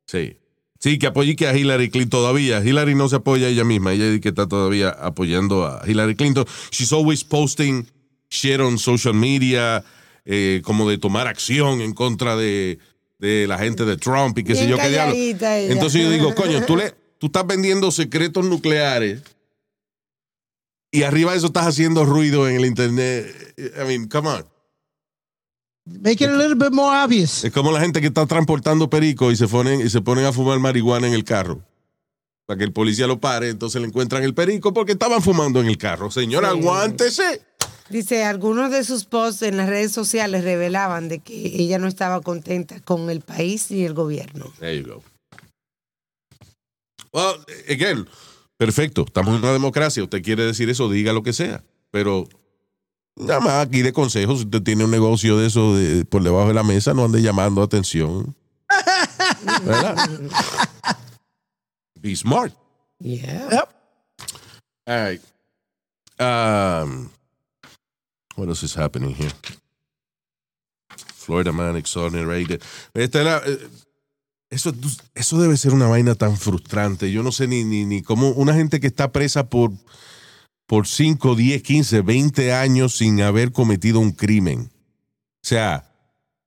[0.07, 0.37] Sí.
[0.81, 2.63] Sí, que apoye que a Hillary Clinton todavía.
[2.63, 3.93] Hillary no se apoya a ella misma.
[3.93, 6.43] Ella dice que está todavía apoyando a Hillary Clinton.
[6.71, 7.85] She's always posting
[8.31, 9.83] shit on social media,
[10.25, 12.79] eh, como de tomar acción en contra de,
[13.19, 15.13] de la gente de Trump y qué sé yo qué diablo.
[15.15, 19.21] Entonces yo digo, coño, tú, le, tú estás vendiendo secretos nucleares
[20.91, 23.53] y arriba de eso estás haciendo ruido en el internet.
[23.57, 24.45] I mean, come on.
[25.85, 27.43] Make it a little bit more obvious.
[27.43, 30.33] Es como la gente que está transportando perico y se ponen, y se ponen a
[30.33, 31.63] fumar marihuana en el carro.
[32.45, 35.67] Para que el policía lo pare, entonces le encuentran el perico porque estaban fumando en
[35.67, 36.11] el carro.
[36.11, 37.41] Señor, aguántese.
[37.89, 42.21] Dice, algunos de sus posts en las redes sociales revelaban de que ella no estaba
[42.21, 44.51] contenta con el país y el gobierno.
[44.59, 45.03] There you go.
[47.11, 48.07] Well, again,
[48.57, 49.03] perfecto.
[49.05, 50.03] Estamos en una democracia.
[50.03, 51.63] Usted quiere decir eso, diga lo que sea.
[51.91, 52.29] Pero
[53.15, 56.47] nada más aquí de consejos, si usted tiene un negocio de eso de- por debajo
[56.47, 58.35] de la mesa, no ande llamando atención.
[59.65, 60.09] ¿Verdad?
[61.99, 62.53] Be smart.
[62.99, 63.65] Yeah.
[64.87, 65.21] All right.
[66.19, 67.09] Um,
[68.35, 69.31] what else is happening here?
[71.15, 72.61] Florida man exonerated.
[72.93, 73.67] Esta era, eh,
[74.49, 74.73] eso,
[75.15, 77.11] eso debe ser una vaina tan frustrante.
[77.11, 79.71] Yo no sé ni, ni, ni cómo una gente que está presa por,
[80.71, 84.71] por 5, 10, 15, 20 años sin haber cometido un crimen.
[84.71, 85.91] O sea,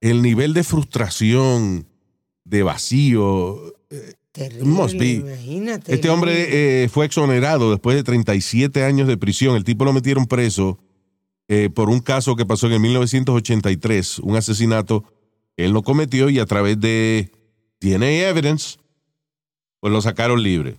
[0.00, 1.86] el nivel de frustración,
[2.42, 5.12] de vacío, eh, Terrible, Must be.
[5.16, 5.92] Imagínate.
[5.92, 9.56] Este hombre eh, fue exonerado después de 37 años de prisión.
[9.56, 10.78] El tipo lo metieron preso
[11.48, 15.04] eh, por un caso que pasó en el 1983, un asesinato
[15.54, 17.30] que él no cometió y a través de
[17.78, 18.78] DNA evidence,
[19.80, 20.78] pues lo sacaron libre.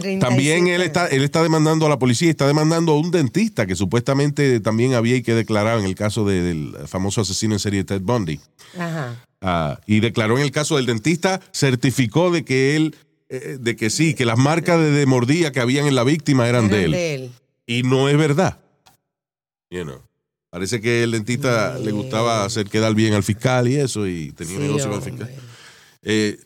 [0.00, 3.66] 37 También él está, él está demandando a la policía, está demandando a un dentista
[3.66, 7.60] que supuestamente también había y que declarar en el caso de- del famoso asesino en
[7.60, 8.40] serie Ted Bundy.
[8.78, 9.24] Ajá.
[9.40, 12.96] Ah, y declaró en el caso del dentista, certificó de que él,
[13.28, 16.48] eh, de que sí, que las marcas de, de mordida que habían en la víctima
[16.48, 16.90] eran, de, él.
[16.92, 17.30] de él.
[17.66, 18.58] Y no es verdad.
[19.70, 20.00] You know.
[20.50, 24.56] Parece que el dentista le gustaba hacer quedar bien al fiscal y eso, y tenía
[24.56, 25.30] Sí, negocio con el fiscal.
[26.02, 26.38] Eh,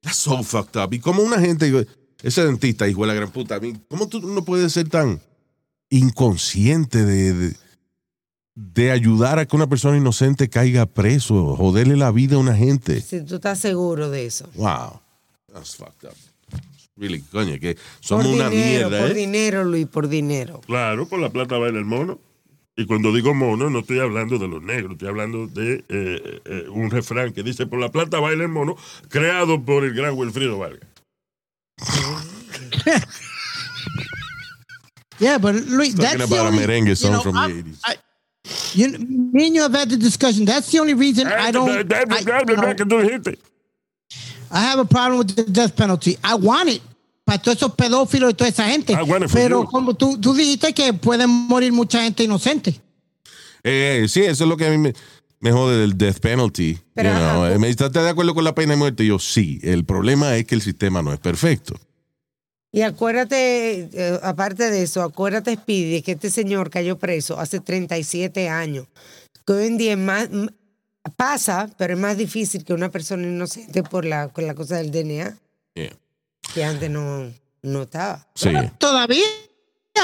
[0.00, 0.92] that's so fucked up.
[0.94, 1.70] Y como una gente,
[2.22, 5.20] ese dentista, hijo de la gran puta, a mí, ¿cómo tú no puedes ser tan
[5.90, 7.56] inconsciente de, de,
[8.54, 13.00] de ayudar a que una persona inocente caiga preso, joderle la vida a una gente?
[13.00, 14.48] Si tú estás seguro de eso.
[14.54, 15.00] Wow,
[15.52, 16.14] that's fucked up.
[16.96, 19.14] Really, coño, que somos por una dinero, mierda, por ¿eh?
[19.14, 20.60] dinero, Luis, por dinero.
[20.66, 22.18] Claro, por la plata baila el mono.
[22.76, 26.66] Y cuando digo mono, no estoy hablando de los negros, estoy hablando de eh, eh,
[26.70, 28.76] un refrán que dice, por la plata baila el mono,
[29.08, 30.91] creado por el gran Wilfrido Vargas.
[35.18, 37.40] Yeah, but Luis, Talking that's the about a only, merengue you song know, from the
[37.40, 37.98] I'm- 80s.
[38.74, 40.44] You, me and you have had the discussion.
[40.44, 41.68] That's the only reason I don't.
[41.70, 43.34] I, you know.
[44.50, 46.18] I have a problem with the death penalty.
[46.24, 46.82] I want it
[47.24, 48.94] para todos esos pedófilos y toda esa gente.
[48.94, 49.68] I want it for Pero you.
[49.68, 52.80] como tú, tú dijiste que pueden morir mucha gente inocente.
[53.62, 54.92] Eh, sí, eso es lo que a mí me,
[55.42, 56.78] me jode del death penalty.
[56.94, 57.44] Pero, you know.
[57.44, 57.58] ajá.
[57.58, 59.04] Me dice, ¿estás de acuerdo con la pena de muerte?
[59.04, 59.60] Y yo, sí.
[59.62, 61.74] El problema es que el sistema no es perfecto.
[62.70, 68.48] Y acuérdate, eh, aparte de eso, acuérdate, Speedy, que este señor cayó preso hace 37
[68.48, 68.86] años.
[69.46, 70.28] Que hoy en día es más,
[71.16, 74.90] pasa, pero es más difícil que una persona inocente por la, con la cosa del
[74.90, 75.36] DNA,
[75.74, 75.96] Yeah.
[76.54, 77.30] que antes no,
[77.62, 78.26] no estaba.
[78.34, 78.50] Sí.
[78.78, 79.24] Todavía,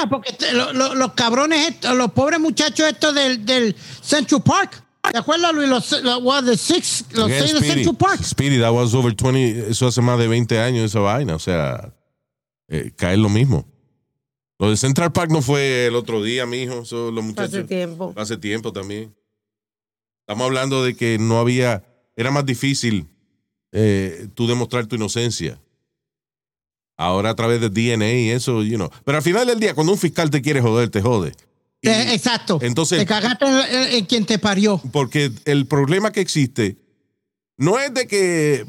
[0.09, 4.83] porque te- lo- lo- los cabrones, estos, los pobres muchachos estos del, del Central Park.
[5.11, 5.69] ¿Te acuerdas, Luis?
[5.69, 7.61] Los, los, the six, los Yeah, seis de.
[7.61, 8.23] Central Park.
[8.23, 11.35] Speedy, that was over 20, eso hace más de 20 años esa vaina.
[11.35, 11.93] O sea,
[12.67, 13.65] eh, cae lo mismo.
[14.59, 16.81] Lo de Central Park no fue el otro día, mijo.
[16.81, 17.53] Eso, los muchachos.
[17.53, 18.13] Hace tiempo.
[18.15, 19.15] Hace tiempo también.
[20.21, 21.83] Estamos hablando de que no había,
[22.15, 23.07] era más difícil
[23.71, 25.59] eh, tú demostrar tu inocencia.
[26.97, 28.89] Ahora a través de DNA y eso, you know.
[29.05, 31.33] Pero al final del día, cuando un fiscal te quiere joder, te jode.
[31.81, 32.59] Y- Eh, exacto.
[32.61, 34.81] entonces- Te cagaste en, en- en quien te parió.
[34.91, 36.77] porque el problema que existe
[37.57, 38.65] no es de que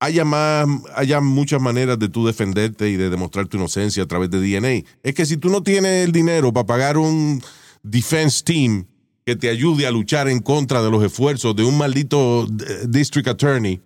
[0.00, 4.30] haya más, haya muchas maneras de tú defenderte y de demostrar tu inocencia a través
[4.30, 4.84] de DNA.
[5.02, 7.42] Es que si tú no tienes el dinero para pagar un
[7.82, 8.86] defense team
[9.24, 13.28] que te ayude a luchar en contra de los esfuerzos de un maldito eh, district
[13.28, 13.80] attorney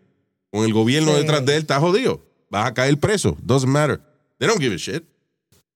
[0.50, 1.18] con el gobierno Sí.
[1.20, 2.26] detrás de él, estás jodido.
[2.50, 3.36] Vas a caer preso.
[3.40, 4.00] Doesn't matter.
[4.38, 5.04] They don't give a shit.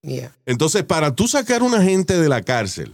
[0.05, 0.31] Yeah.
[0.45, 2.93] Entonces, para tú sacar a una gente de la cárcel,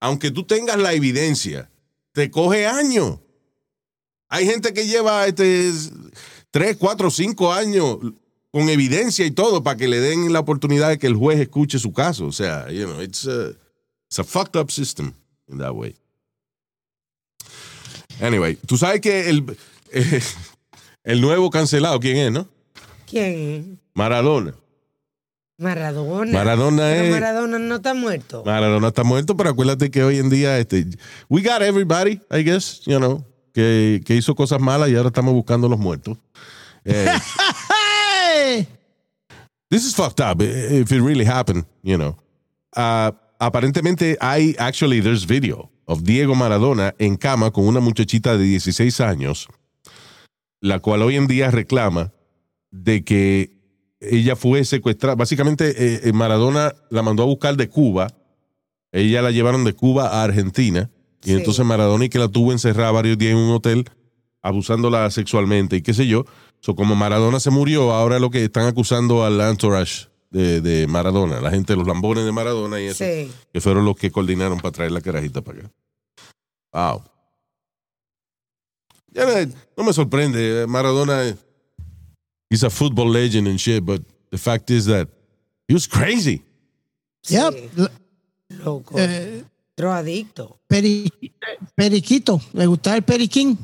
[0.00, 1.70] aunque tú tengas la evidencia,
[2.12, 3.20] te coge años.
[4.28, 5.72] Hay gente que lleva este,
[6.50, 7.98] tres, cuatro, cinco años
[8.50, 11.78] con evidencia y todo para que le den la oportunidad de que el juez escuche
[11.78, 12.26] su caso.
[12.26, 13.50] O sea, you know, it's a,
[14.08, 15.12] it's a fucked up system
[15.48, 15.94] in that way.
[18.20, 19.56] Anyway, tú sabes que el,
[19.92, 20.20] eh,
[21.04, 22.48] el nuevo cancelado, ¿quién es, no?
[23.06, 23.80] ¿Quién?
[23.94, 24.54] Maradona.
[25.60, 26.32] Maradona.
[26.32, 28.42] Maradona es- Maradona no está muerto.
[28.44, 30.86] Maradona está muerto, pero acuérdate que hoy en día, este,
[31.28, 35.34] we got everybody, I guess, you know, que, que hizo cosas malas y ahora estamos
[35.34, 36.16] buscando los muertos.
[36.84, 37.06] Eh,
[39.70, 42.16] this is fucked up eh, if it really happened, you know.
[42.74, 48.44] Ah, aparentemente hay, actually, there's video of Diego Maradona en cama con una muchachita de
[48.44, 49.46] 16 años,
[50.60, 52.12] la cual hoy en día reclama
[52.70, 53.59] de que
[54.00, 55.14] ella fue secuestrada.
[55.14, 58.08] Básicamente, eh, eh, Maradona la mandó a buscar de Cuba.
[58.92, 60.90] Ella la llevaron de Cuba a Argentina.
[61.22, 61.32] Y Sí.
[61.34, 63.84] entonces Maradona y que la tuvo encerrada varios días en un hotel,
[64.42, 66.24] abusándola sexualmente y qué sé yo.
[66.60, 71.40] So, como Maradona se murió, ahora lo que están acusando al entourage de, de Maradona,
[71.40, 73.30] la gente, los lambones de Maradona y eso, Sí.
[73.52, 75.70] que fueron los que coordinaron para traer la carajita para acá.
[76.72, 77.02] Wow.
[79.12, 80.66] Ya no, no me sorprende.
[80.68, 81.34] Maradona
[82.50, 85.08] is a football legend and shit, but the fact is that
[85.68, 86.42] he was crazy.
[87.28, 87.54] Yep.
[87.54, 87.88] Sí.
[88.64, 88.98] Loco.
[88.98, 89.44] Eh,
[89.76, 90.58] Drogadicto.
[90.68, 91.10] peri-
[91.74, 92.40] periquito.
[92.52, 93.56] Le gustaba el periquín.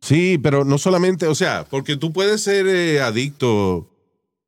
[0.00, 3.86] Sí, pero no solamente, o sea, porque tú puedes ser eh, adicto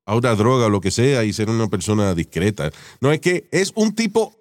[0.06, 2.70] a una droga o lo que sea y ser una persona discreta.
[3.00, 4.34] No es que es un tipo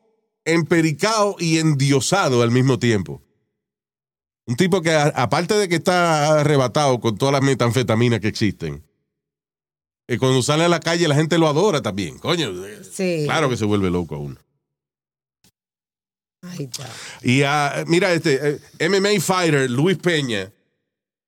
[0.45, 3.21] empericado y endiosado al mismo tiempo.
[4.47, 8.81] Un tipo que, a- aparte de que está arrebatado con todas las metanfetaminas que existen,
[10.07, 12.17] eh, cuando sale a la calle la gente lo adora también.
[12.19, 12.51] Coño,
[12.91, 13.21] Sí.
[13.25, 14.37] claro que se vuelve loco a uno.
[16.43, 16.89] Ahí está.
[17.21, 20.51] Y ah, mira, este eh, MMA fighter Luis Peña,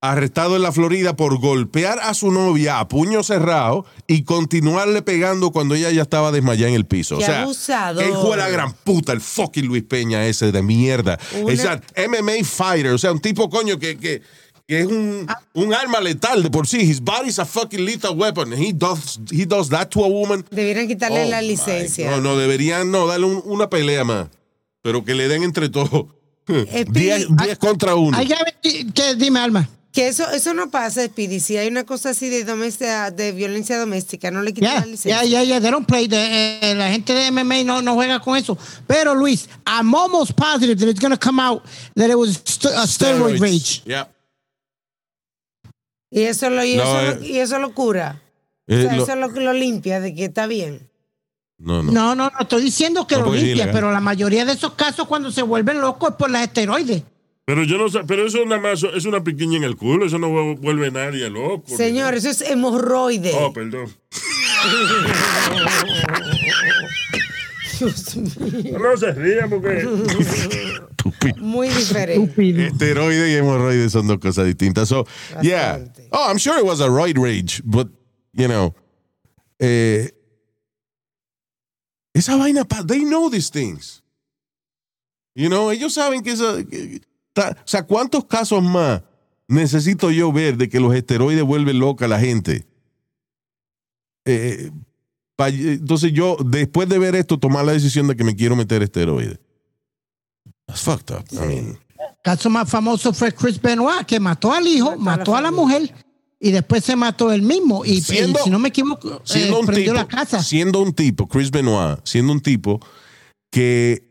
[0.01, 5.51] arrestado en la Florida por golpear a su novia a puño cerrado y continuarle pegando
[5.51, 7.19] cuando ella ya estaba desmayada en el piso.
[7.19, 8.03] Qué o sea, abusador.
[8.03, 11.19] hijo de la gran puta, el fucking Luis Peña ese de mierda.
[11.41, 14.24] Una- Esa MMA fighter, o sea, un tipo coño que, que,
[14.68, 16.78] que es un, un arma letal de por sí.
[16.82, 18.53] His body's a fucking lethal weapon.
[18.53, 20.45] He does, he does that to a woman.
[20.51, 22.09] Debieran quitarle Oh, la licencia.
[22.09, 24.28] No, no, deberían no darle un- una pelea más.
[24.82, 26.05] Pero que le den entre todos.
[26.47, 28.18] Speedy, 10 10 contra 1.
[28.18, 29.70] Ay, ya ve- que, dime, Alma.
[29.93, 31.39] Que eso, eso no pasa, Speedy.
[31.39, 34.86] Si hay una cosa así de doméstica, de violencia doméstica, no le quitan Ya, la
[34.88, 35.24] licencia.
[35.24, 36.07] ya, ya, ya, they don't play.
[36.07, 38.57] the- eh, la gente de MMA no, no juega con eso.
[38.88, 41.64] Pero, Luis, I'm almost positive that it's going to come out
[41.95, 43.84] that it was st- a steroid rage.
[43.86, 44.07] Yeah.
[46.14, 48.22] Y eso lo, y No, eso, eh, lo, y eso lo cura.
[48.68, 50.88] Eh, o sea, lo- eso lo, lo limpia de que está bien.
[51.57, 51.91] no, no.
[51.91, 55.07] No, no, no, estoy diciendo que No, lo limpia, pero la mayoría de esos casos
[55.07, 57.03] cuando se vuelven locos es por las esteroides.
[57.45, 60.18] Pero yo no sé, pero eso nada más es una piquiña en el culo, eso
[60.18, 61.76] no vuelve nadie loco.
[61.76, 63.34] Señor, eso es hemorroide.
[63.38, 63.91] Oh, perdón.
[68.80, 69.88] No se rían porque.
[71.39, 72.67] Muy diferente.
[72.67, 74.87] Esteroide y hemorroides son dos cosas distintas.
[74.89, 75.05] So,
[75.41, 75.79] yeah.
[76.11, 77.87] Oh, I'm sure it was a roid rage, but,
[78.33, 78.73] you know,
[79.59, 80.09] eh,
[82.13, 84.03] esa vaina, they know these things.
[85.35, 87.01] You know, ellos saben que esa, que-
[87.33, 89.01] ta- o sea, ¿cuántos casos más
[89.47, 92.67] necesito yo ver de que los esteroides vuelven loca a la gente?
[94.25, 94.69] Eh,
[95.35, 98.83] pa- entonces yo, después de ver esto, tomar la decisión de que me quiero meter
[98.83, 99.39] esteroides.
[100.74, 101.26] That's fucked up.
[101.34, 101.78] I mean,
[102.24, 105.93] caso más famoso fue Chris Benoit, que mató al hijo, mató a la mujer
[106.39, 107.86] y después se mató él mismo.
[107.86, 110.41] Y, Siendo- y si no me equivoco, siendo eh, un prendió tipo, la casa.
[110.41, 112.80] siendo un tipo, Chris Benoit, siendo un tipo
[113.51, 114.03] que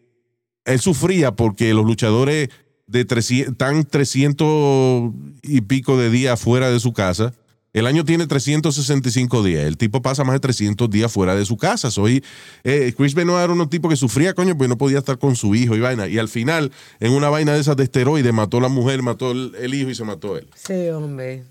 [0.65, 2.49] él sufría porque los luchadores
[2.87, 5.11] de 300, están 300
[5.43, 7.35] y pico de días fuera de su casa.
[7.73, 9.65] El año tiene 365 días.
[9.65, 11.91] El tipo pasa más de 300 días fuera de su casa.
[11.91, 12.23] Soy
[12.65, 15.55] eh, Chris Benoit era un tipo que sufría, coño, pues no podía estar con su
[15.55, 16.07] hijo y vaina.
[16.07, 16.71] Y al final,
[17.01, 19.89] en una vaina de esas de esteroides, mató a la mujer, mató el, el hijo
[19.89, 20.51] y se mató él.
[20.55, 21.45] Sí, hombre.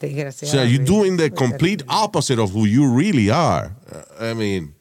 [0.00, 3.74] O sea, you're doing the complete opposite of who you really are.
[4.20, 4.76] I mean,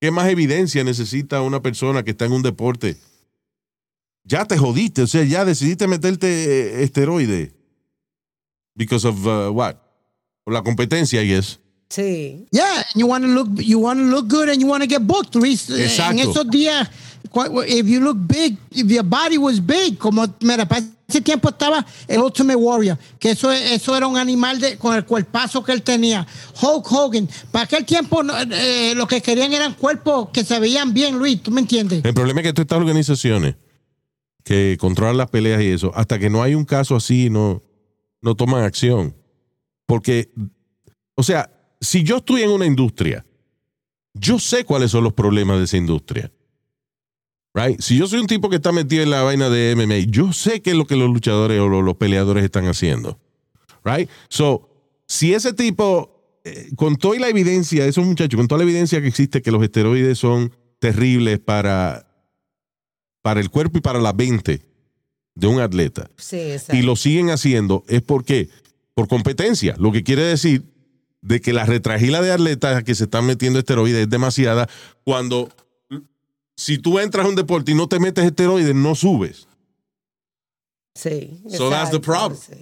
[0.00, 2.96] ¿qué más evidencia necesita una persona que está en un deporte?
[4.24, 7.52] Ya te jodiste, o sea, ya decidiste meterte eh, esteroide.
[8.74, 9.76] Because of uh, what?
[10.48, 11.58] Por la competencia, I guess.
[11.90, 12.46] Sí.
[12.50, 14.88] Yeah, and you want to look, you want to look good, and you want to
[14.88, 15.34] get booked.
[15.34, 15.68] Luis.
[15.68, 16.12] Eh, Exacto.
[16.12, 16.88] En esos días,
[17.66, 21.84] if you look big, if your body was big, como mira, para ese tiempo estaba
[22.06, 25.82] el Ultimate Warrior, que eso, eso era un animal de, con el cuerpazo que él
[25.82, 26.26] tenía.
[26.62, 31.18] Hulk Hogan, para aquel tiempo eh, lo que querían eran cuerpos que se veían bien,
[31.18, 32.02] Luis, ¿tú me entiendes?
[32.06, 33.54] El problema es que todas estas organizaciones
[34.44, 37.62] que controlan las peleas y eso, hasta que no hay un caso así, no,
[38.22, 39.14] no toman acción.
[39.88, 40.30] Porque,
[41.14, 43.24] o sea, si yo estoy en una industria,
[44.12, 46.30] yo sé cuáles son los problemas de esa industria.
[47.54, 47.80] Right?
[47.80, 50.60] Si yo soy un tipo que está metido en la vaina de MMA, yo sé
[50.60, 53.18] qué es lo que los luchadores o los, peleadores están haciendo.
[53.82, 54.10] Right?
[54.28, 54.68] So,
[55.06, 59.08] si ese tipo, eh, con toda la evidencia, esos muchachos, con toda la evidencia que
[59.08, 62.06] existe que los esteroides son terribles para,
[63.22, 64.68] para el cuerpo y para la mente
[65.34, 68.50] de un atleta, Sí, y lo siguen haciendo, es porque,
[68.98, 70.64] por competencia, lo que quiere decir
[71.22, 74.68] de que la retragila de atletas que se están metiendo esteroides es demasiada
[75.04, 75.50] cuando
[76.56, 79.46] si tú entras a un deporte y no te metes esteroides, no subes.
[80.96, 81.40] Sí.
[81.48, 82.36] So that's the problem.
[82.36, 82.54] sí.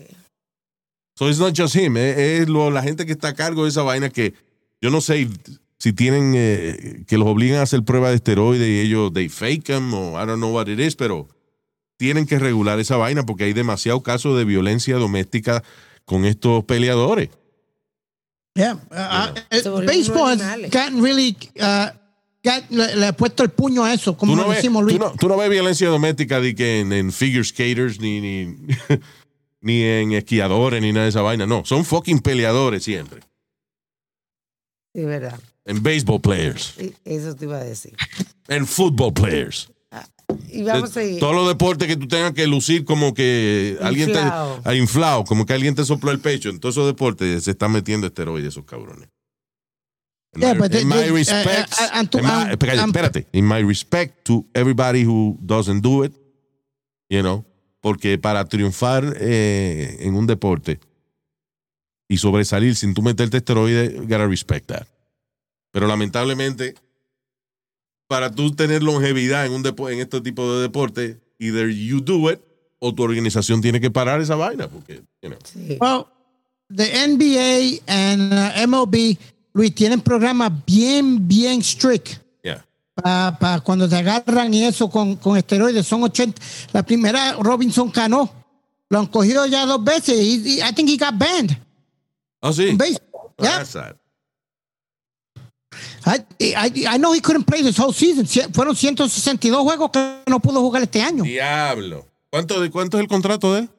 [1.18, 3.70] So it's not just him, eh, es lo- la gente que está a cargo de
[3.70, 4.34] esa vaina que
[4.82, 5.30] yo no sé
[5.78, 9.64] si tienen eh, que los obligan a hacer pruebas de esteroides y ellos they fake
[9.64, 11.28] them o I don't know what it is, pero
[11.96, 15.64] tienen que regular esa vaina porque hay demasiados casos de violencia doméstica
[16.06, 17.28] con estos peleadores.
[18.54, 18.78] Yeah.
[18.90, 19.34] Uh,
[19.68, 20.40] uh, baseball has
[20.70, 21.90] gotten really, uh,
[22.42, 24.96] got- le, le ha puesto el puño a eso, como Tú no, ves, decimos Luis.
[24.96, 28.56] tú no- tú no ves violencia doméstica de que en, en figure skaters ni, ni,
[29.60, 31.44] ni en esquiadores ni nada de esa vaina.
[31.44, 33.20] No, son fucking peleadores siempre.
[34.94, 35.38] Sí, verdad.
[35.66, 36.74] En baseball players.
[37.04, 37.94] Eso te iba a decir.
[38.48, 39.68] En football players.
[40.50, 41.20] Y vamos a ir.
[41.20, 45.46] Todos los deportes que tú tengas que lucir como que alguien te ha inflado, como
[45.46, 46.48] que alguien te sopló el pecho.
[46.50, 49.08] En todos esos deportes se están metiendo esteroides esos cabrones.
[50.34, 53.26] In Yeah, my, but they- in my they- uh, respect, uh, my- espérate.
[53.32, 56.12] in my respect to everybody who doesn't do it,
[57.08, 57.44] you know,
[57.80, 60.80] porque para triunfar eh, en un deporte
[62.08, 64.86] y sobresalir sin tú meterte esteroides, gotta respect that.
[65.72, 66.74] Pero lamentablemente,
[68.08, 72.30] para tú tener longevidad en, un depo- en este tipo de deporte, either you do
[72.30, 72.40] it
[72.78, 74.68] o tu organización tiene que parar esa vaina.
[74.68, 75.38] Porque, you know.
[75.44, 75.76] Sí.
[75.80, 76.06] Well,
[76.68, 79.16] the NBA and uh, MLB,
[79.54, 82.18] Luis, tienen programas bien, bien strict.
[82.44, 82.64] Yeah.
[82.94, 85.86] para cuando te agarran y eso con, con esteroides.
[85.86, 86.40] Son 80.
[86.72, 88.30] La primera, Robinson Cano,
[88.88, 91.56] lo han cogido ya dos veces y, I think he got banned.
[92.40, 92.72] Oh, sí.
[92.76, 93.32] baseball.
[93.38, 93.96] Ah, Yeah.
[96.06, 98.26] I, I, I know he couldn't play this whole season.
[98.52, 101.24] Fueron 162 juegos que no pudo jugar este año.
[101.24, 102.06] Diablo.
[102.30, 103.70] ¿Cuánto, de, ¿Cuánto es el contrato de él?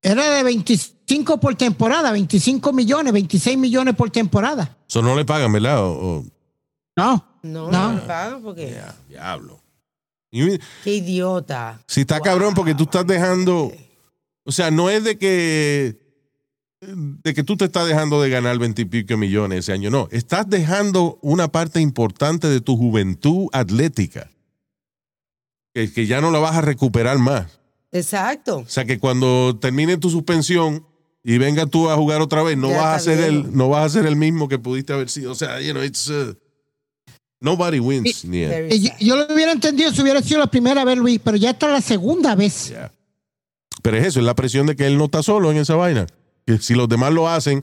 [0.00, 4.76] Era de 25 por temporada, 25 millones, 26 millones por temporada.
[4.88, 5.82] Eso no le pagan, ¿verdad?
[5.84, 6.24] O- o-
[6.96, 7.24] No.
[7.42, 7.88] No, No.
[7.88, 8.70] no me pagan porque.
[8.70, 9.60] Ya, diablo.
[10.30, 11.80] Y- Qué idiota.
[11.86, 13.72] Si está cabrón porque tú estás dejando,
[14.44, 15.98] o sea, no es de que
[16.80, 21.18] de que tú te estás dejando de ganar veintipico millones ese año, no, estás dejando
[21.22, 24.30] una parte importante de tu juventud atlética
[25.74, 27.58] que, que ya no la vas a recuperar más.
[27.90, 28.58] Exacto.
[28.58, 30.86] O sea, que cuando termine tu suspensión
[31.24, 33.86] y venga tú a jugar otra vez, no Ya vas a ser el no vas
[33.86, 35.32] a ser el mismo que pudiste haber sido.
[35.32, 36.34] O sea, you know, it's uh,
[37.40, 38.24] nobody wins.
[38.24, 38.98] Y Yo, sad.
[39.00, 41.80] yo lo hubiera entendido si hubiera sido la primera vez, Luis, pero ya está la
[41.80, 42.68] segunda vez.
[42.68, 42.92] Yeah.
[43.82, 46.06] Pero es eso, es la presión de que él no está solo en esa vaina.
[46.48, 47.62] Que si los demás lo hacen,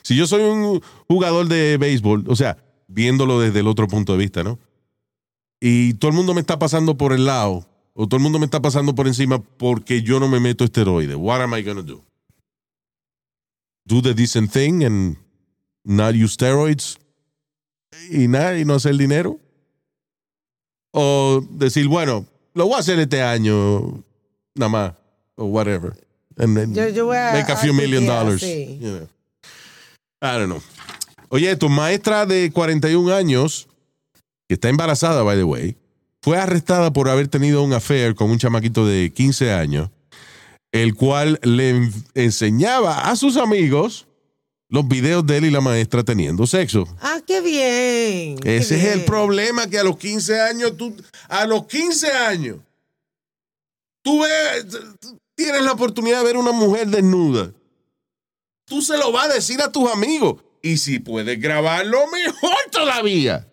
[0.00, 2.56] si yo soy un jugador de béisbol, o sea,
[2.88, 4.58] viéndolo desde el otro punto de vista, ¿no?
[5.60, 8.46] Y todo el mundo me está pasando por el lado, o todo el mundo me
[8.46, 11.14] está pasando por encima porque yo no me meto esteroides.
[11.14, 12.02] What am I gonna do?
[13.84, 15.18] Do the decent thing and
[15.84, 16.98] not use steroids
[18.10, 19.38] y nada, y no hacer dinero.
[20.92, 22.24] O decir, bueno,
[22.54, 24.02] lo voy a hacer este año,
[24.54, 24.94] nada más,
[25.34, 25.92] o whatever.
[26.38, 28.40] And then Yo- yo voy a- make a few million dollars.
[28.42, 28.78] sí.
[28.80, 29.08] you know.
[30.22, 30.62] I don't know.
[31.30, 33.66] Oye, tu maestra de 41 años,
[34.48, 35.76] que está embarazada, by the way,
[36.22, 39.90] fue arrestada por haber tenido un affair con un chamaquito de 15 años,
[40.72, 44.06] el cual le en- enseñaba a sus amigos
[44.68, 46.86] los videos de él y la maestra teniendo sexo.
[47.00, 48.38] Ah, qué bien.
[48.38, 50.94] qué Ese es el problema, que a los 15 años, tú,
[51.28, 52.58] a los 15 años,
[54.02, 54.66] tú ves,
[55.42, 57.52] tienes la oportunidad de ver una mujer desnuda.
[58.66, 60.36] Tú se lo vas a decir a tus amigos.
[60.62, 63.46] Y si puedes grabarlo, mejor todavía.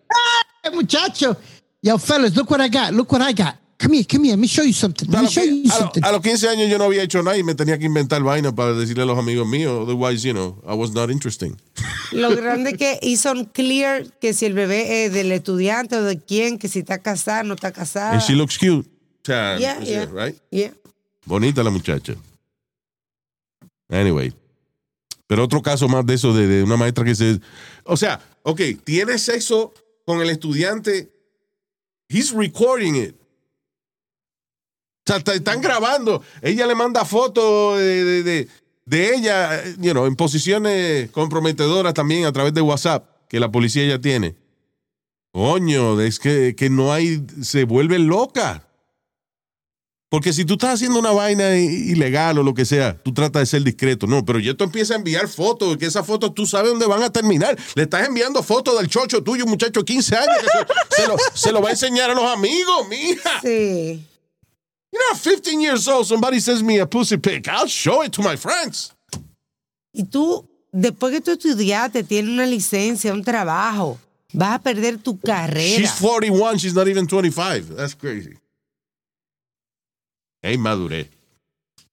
[0.64, 1.36] Hey, muchacho.
[1.82, 2.92] Yo, fellas, look what I got.
[2.94, 3.56] Look what I got.
[3.82, 4.34] Come here, come here.
[4.36, 5.08] Let me show you something.
[5.08, 6.04] A Let me los, show you something.
[6.04, 8.54] a los 15 años yo no había hecho nada y me tenía que inventar vaina
[8.54, 9.72] para decirle a los amigos míos.
[9.88, 11.56] Otherwise, you know, I was not interesting.
[12.12, 16.20] Lo grande que hizo un clear que si el bebé es del estudiante o de
[16.20, 18.12] quién, que si está casada, no está casada.
[18.12, 18.86] And she looks cute.
[18.86, 20.06] O sea, Yeah, yeah.
[20.12, 20.36] right?
[20.52, 20.72] Yeah.
[21.30, 22.16] Bonita la muchacha.
[23.88, 24.34] Anyway.
[25.28, 27.40] Pero otro caso más de eso, de, una maestra que se...
[27.84, 29.72] O sea, ok, tiene sexo
[30.08, 31.14] con el estudiante.
[32.08, 33.16] He's recording it.
[35.06, 36.24] O sea, están grabando.
[36.42, 38.48] Ella le manda fotos de,
[38.86, 43.86] de, ella, you know, en posiciones comprometedoras también a través de WhatsApp, que la policía
[43.86, 44.36] ya tiene.
[45.32, 47.24] Coño, es que, que no hay...
[47.44, 48.66] Se vuelve loca.
[50.10, 53.46] Porque si tú estás haciendo una vaina ilegal o lo que sea, tú tratas de
[53.46, 54.08] ser discreto.
[54.08, 57.04] No, pero ya tú empiezas a enviar fotos, que esas fotos tú sabes dónde van
[57.04, 57.56] a terminar.
[57.76, 61.08] Le estás enviando fotos del chocho tuyo, un muchacho de 15 años, que se, se
[61.08, 63.40] lo, se lo va a enseñar a los amigos, mija.
[63.42, 64.04] Sí.
[64.92, 67.48] You're not 15 years old, somebody sends me a pussy pic.
[67.48, 68.92] I'll show it to my friends.
[69.94, 74.00] Y tú, después que tú estudiaste, tienes una licencia, un trabajo,
[74.34, 75.78] vas a perder tu carrera.
[75.78, 77.76] She's 41, she's not even 25.
[77.76, 78.40] That's crazy.
[80.42, 81.10] Hey, madurez.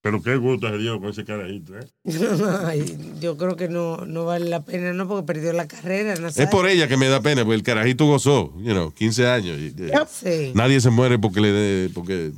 [0.03, 1.87] Pero qué gusto se dio con ese carajito, ¿eh?
[2.65, 6.15] Ay, yo creo que no, no vale la pena, no, porque perdió la carrera.
[6.17, 9.27] No Es por ella que me da pena, porque el carajito gozó, you know, 15
[9.27, 9.59] años.
[9.59, 10.53] y- y- Sí.
[10.55, 12.31] Nadie se muere porque le dé, porque,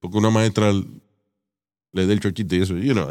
[0.00, 2.76] porque una maestra le dé el chochito y eso.
[2.76, 3.08] You know,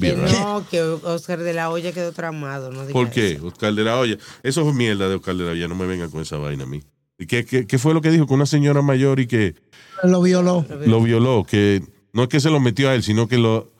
[0.00, 2.72] Que no, que Oscar de la Hoya quedó traumado.
[2.72, 3.32] No ¿Por qué?
[3.32, 3.48] eso.
[3.48, 4.16] Oscar de la Hoya.
[4.42, 5.68] Eso es mierda de Oscar de la Hoya.
[5.68, 6.82] No me vengan con esa vaina a mí.
[7.18, 8.26] ¿Y qué, qué, qué fue lo que dijo?
[8.26, 9.54] Que una señora mayor y que
[10.02, 10.66] Lo violó.
[10.86, 11.44] lo violó.
[11.48, 13.70] Que no es que se lo metió a él, sino que lo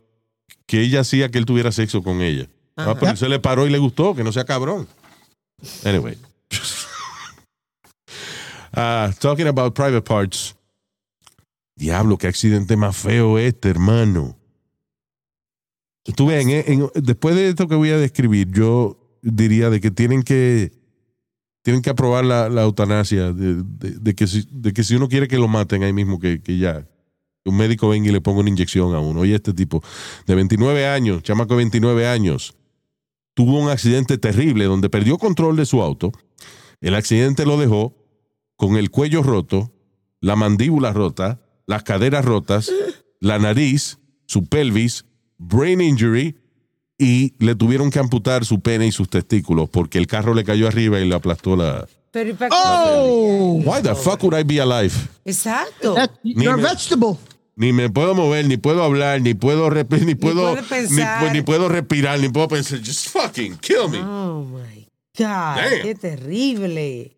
[0.67, 2.49] que ella hacía que él tuviera sexo con ella.
[2.77, 4.15] Ah, pero él se le paró y le gustó.
[4.15, 4.87] Que no sea cabrón.
[5.85, 6.17] Anyway.
[8.77, 10.57] Ah, talking about private parts.
[11.77, 14.37] Diablo, qué accidente más feo este, hermano.
[16.17, 16.51] Tú ves, en-
[16.83, 20.73] en- después de esto que voy a describir, yo diría de que tienen que
[21.65, 25.95] tienen que aprobar la, la eutanasia, de, que si, uno quiere que lo maten ahí
[25.95, 26.87] mismo, que, que ya,
[27.47, 29.21] un médico venga y le ponga una inyección a uno.
[29.21, 29.83] Oye, este tipo
[30.27, 32.55] de 29 años, chamaco de 29 años,
[33.33, 36.13] tuvo un accidente terrible donde perdió control de su auto.
[36.83, 37.97] El accidente lo dejó
[38.57, 39.73] con el cuello roto,
[40.21, 42.71] la mandíbula rota, las caderas rotas,
[43.21, 45.07] la nariz, su pelvis,
[45.39, 46.37] brain injury
[46.99, 50.69] y le tuvieron que amputar su pene y sus testículos porque el carro le cayó
[50.69, 51.87] arriba y le aplastó la...
[52.11, 52.57] Pero ¿y para qué?
[52.65, 54.95] Oh, Why the fuck would I be alive?
[55.25, 55.95] Exacto.
[55.95, 57.19] that, you're a me- vegetable.
[57.57, 61.23] Ni me puedo mover, ni puedo hablar, ni puedo ni puedo puede pensar.
[61.25, 62.79] ni, ni puedo respirar, ni puedo pensar.
[62.85, 63.99] Just fucking kill me.
[63.99, 64.87] Oh my
[65.17, 65.83] God, Damn.
[65.83, 67.17] qué terrible.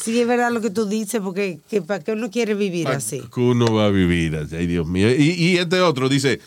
[0.00, 3.22] Sí, es verdad lo que tú dices, porque que, ¿para qué uno quiere vivir así?
[3.32, 4.56] Que uno va a vivir así.
[4.56, 5.08] Ay, Dios mío.
[5.14, 6.40] Y, y este otro dice,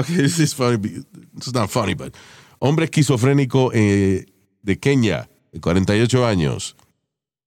[0.00, 0.78] okay, this is funny.
[0.78, 2.14] This is not funny, but
[2.60, 4.26] hombre esquizofrénico eh,
[4.62, 6.76] de Kenia, de 48 años.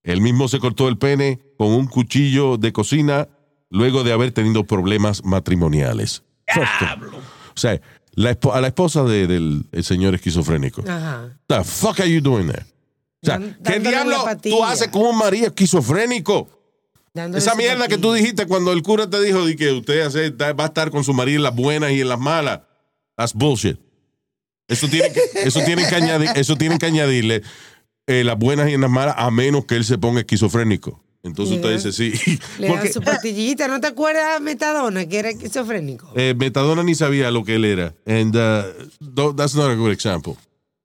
[0.04, 3.28] Él mismo se cortó el pene con un cuchillo de cocina
[3.70, 6.24] luego de haber tenido problemas matrimoniales.
[7.56, 7.82] O sea,
[8.14, 10.82] la a la esposa de- del el señor esquizofrénico.
[10.88, 11.38] Ajá.
[11.48, 12.66] The fuck are you doing there?
[13.22, 16.50] O sea, Dan- ¿qué diablo tú haces con un marido esquizofrénico?
[17.18, 20.32] Dándole Esa mierda que tú dijiste cuando el cura te dijo de que usted hace-
[20.32, 22.62] da- va a estar con su marido en las buenas y en las malas.
[23.16, 23.78] That's bullshit.
[24.68, 27.42] Eso tiene que, eso tienen que, añadir, eso tienen que añadirle
[28.06, 31.04] eh, las buenas y en las malas a menos que él se ponga esquizofrénico.
[31.24, 32.40] Entonces usted dice sí.
[32.60, 33.68] Le Porque su pastillita.
[33.68, 36.12] ¿No te acuerdas de Metadona, que era esquizofrénico?
[36.16, 37.96] eh, Metadona ni sabía lo que él era.
[38.06, 40.36] And uh, that's not a good example.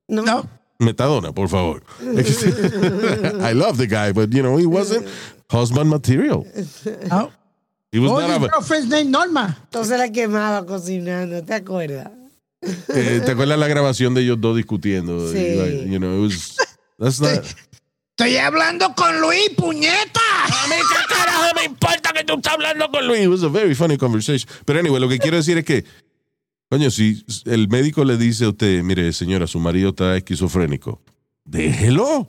[0.08, 0.22] No.
[0.22, 0.48] No.
[0.78, 1.82] Metadona, por favor.
[2.02, 5.06] I love the guy, but you know, he wasn't
[5.50, 6.46] husband material.
[7.08, 7.30] no.
[7.92, 9.58] He was Oh, not a- name Norma.
[9.64, 12.10] Entonces la quemaba cocinando, ¿te acuerdas?
[12.62, 15.30] Eh, ¿Te acuerdas la grabación de ellos dos discutiendo?
[15.30, 15.56] Sí.
[15.56, 16.56] Like, you know, it was,
[16.98, 17.44] that's not,
[18.16, 20.20] Estoy hablando con Luis, puñeta.
[20.44, 23.22] A mí qué carajo me importa que tú estás hablando con Luis.
[23.24, 24.48] It was a very funny conversation.
[24.64, 25.84] Pero anyway, lo que quiero decir es que,
[26.72, 31.02] coño, si el médico le dice a usted, mire, señora, su marido está esquizofrénico,
[31.44, 32.26] déjelo,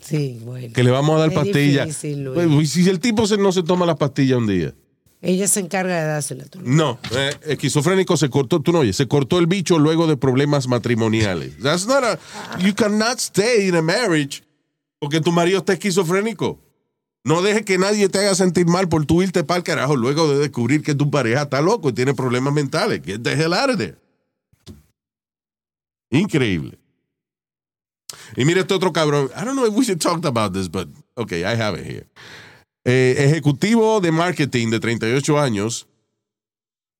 [0.00, 0.72] Sí, bueno.
[0.72, 1.88] que le vamos a dar pastillas.
[2.34, 4.74] Pues, si el tipo se- no se toma las pastillas un día.
[5.22, 6.44] Ella se encarga de dársela.
[6.44, 6.60] tú.
[6.62, 10.68] No, eh, esquizofrénico se cortó, tú no oyes, se cortó el bicho luego de problemas
[10.68, 11.58] matrimoniales.
[11.60, 12.18] That's not a,
[12.60, 14.44] you cannot stay in a marriage
[15.00, 16.60] porque tu marido está esquizofrénico.
[17.24, 20.28] No dejes que nadie te haga sentir mal por tú irte para el carajo luego
[20.30, 23.00] de descubrir que tu pareja está loco y tiene problemas mentales.
[23.06, 23.96] Hell out of there.
[26.10, 26.78] Increíble.
[28.36, 29.30] Y mira este otro cabrón.
[29.36, 32.06] I don't know if we should talk about this, but okay, I have it here.
[32.84, 35.86] Eh, ejecutivo de marketing de 38 años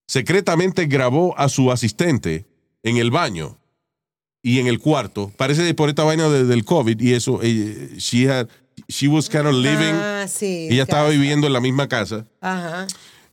[0.09, 2.47] secretamente grabó a su asistente
[2.83, 3.59] en el baño
[4.43, 5.33] y en el cuarto.
[5.37, 7.41] Parece por esta vaina de- del COVID y eso.
[7.43, 8.49] eh, she, had,
[8.89, 9.95] she was kind of living.
[9.95, 10.69] Ah, sí.
[10.71, 11.13] ella estaba casa.
[11.19, 12.27] viviendo en la misma casa.
[12.41, 12.87] Ajá.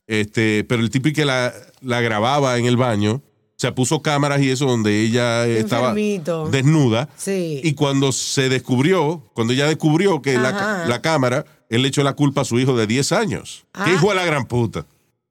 [0.06, 3.22] Este, pero el tipo que la, la grababa en el baño,
[3.56, 6.48] se puso cámaras y eso donde ella estaba Enfermito.
[6.48, 7.08] desnuda.
[7.16, 7.60] Sí.
[7.62, 12.14] Y cuando se descubrió, cuando ella descubrió que la, la cámara, él le echó la
[12.14, 13.64] culpa a su hijo de 10 años.
[13.72, 13.84] Ah.
[13.84, 14.84] ¿Qué hijo de la gran puta?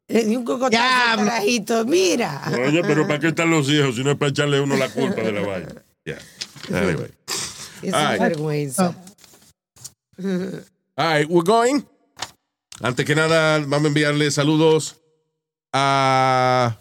[0.07, 1.85] Le di un cocotazo carajito.
[1.85, 2.41] Mira.
[2.65, 4.89] Oye, pero ¿para qué están los hijos si no es para echarle a uno la
[4.89, 5.83] culpa de la vaina?
[6.05, 6.19] Yeah.
[6.73, 7.11] Anyway.
[7.81, 8.95] Es vergüenza.
[10.97, 11.83] All right, we're going.
[12.81, 14.99] Antes que nada, vamos a enviarle saludos
[15.73, 16.77] a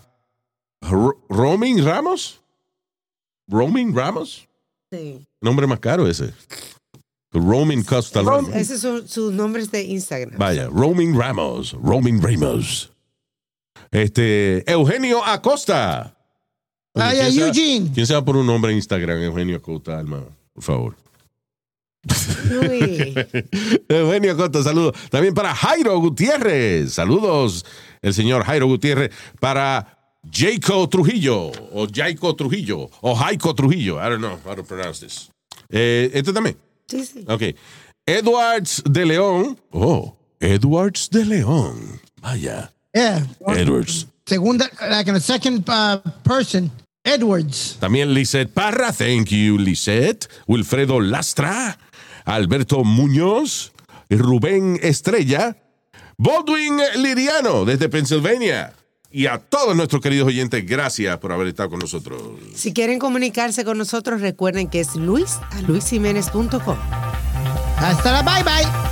[0.83, 2.41] Ro- Roaming Ramos.
[3.49, 4.49] Roaming Ramos.
[4.93, 5.27] Sí.
[5.41, 6.33] Nombre más caro ese.
[7.33, 8.21] Roaming Costa.
[8.55, 10.37] Esos son sus nombres de Instagram.
[10.39, 11.73] Vaya, Roaming Ramos.
[11.73, 12.93] Roaming Ramos.
[13.91, 16.17] Este, Eugenio Acosta.
[16.95, 17.91] Oye, Ay, ¿quién se va- Eugene.
[17.95, 20.25] ¿Quién se va por un nombre en Instagram, Eugenio Acosta, Alma?
[20.53, 20.97] Por favor.
[22.51, 23.15] Luis.
[23.89, 24.95] Eugenio Acosta, saludos.
[25.11, 26.95] También para Jairo Gutiérrez.
[26.95, 27.65] Saludos,
[28.03, 29.11] el señor Jairo Gutiérrez.
[29.39, 29.99] Para
[30.31, 33.99] Jaco Trujillo, o Jaico Trujillo, o Jaico Trujillo.
[33.99, 35.31] I don't know how to pronounce this.
[35.71, 36.57] Eh, este también.
[36.87, 37.25] Sí, sí.
[37.29, 37.55] Ok.
[38.07, 39.59] Edwards de León.
[39.71, 42.01] Oh, Edwards de León.
[42.21, 42.73] Vaya.
[42.93, 43.27] Yeah.
[43.47, 44.07] Edwards.
[44.27, 46.71] Segunda, like in a second uh, person,
[47.05, 47.77] Edwards.
[47.81, 48.93] También Lisette Parra.
[48.93, 50.29] Thank you, Lisette.
[50.47, 51.79] Wilfredo Lastra.
[52.31, 53.73] Alberto Muñoz.
[54.09, 55.57] Rubén Estrella.
[56.17, 58.73] Baldwin Liriano, desde Pennsylvania.
[59.11, 62.23] Y a todos nuestros queridos oyentes, gracias por haber estado con nosotros.
[62.55, 66.77] Si quieren comunicarse con nosotros, recuerden que es luis a luisjiménez.com.
[67.77, 68.90] Hasta la bye bye.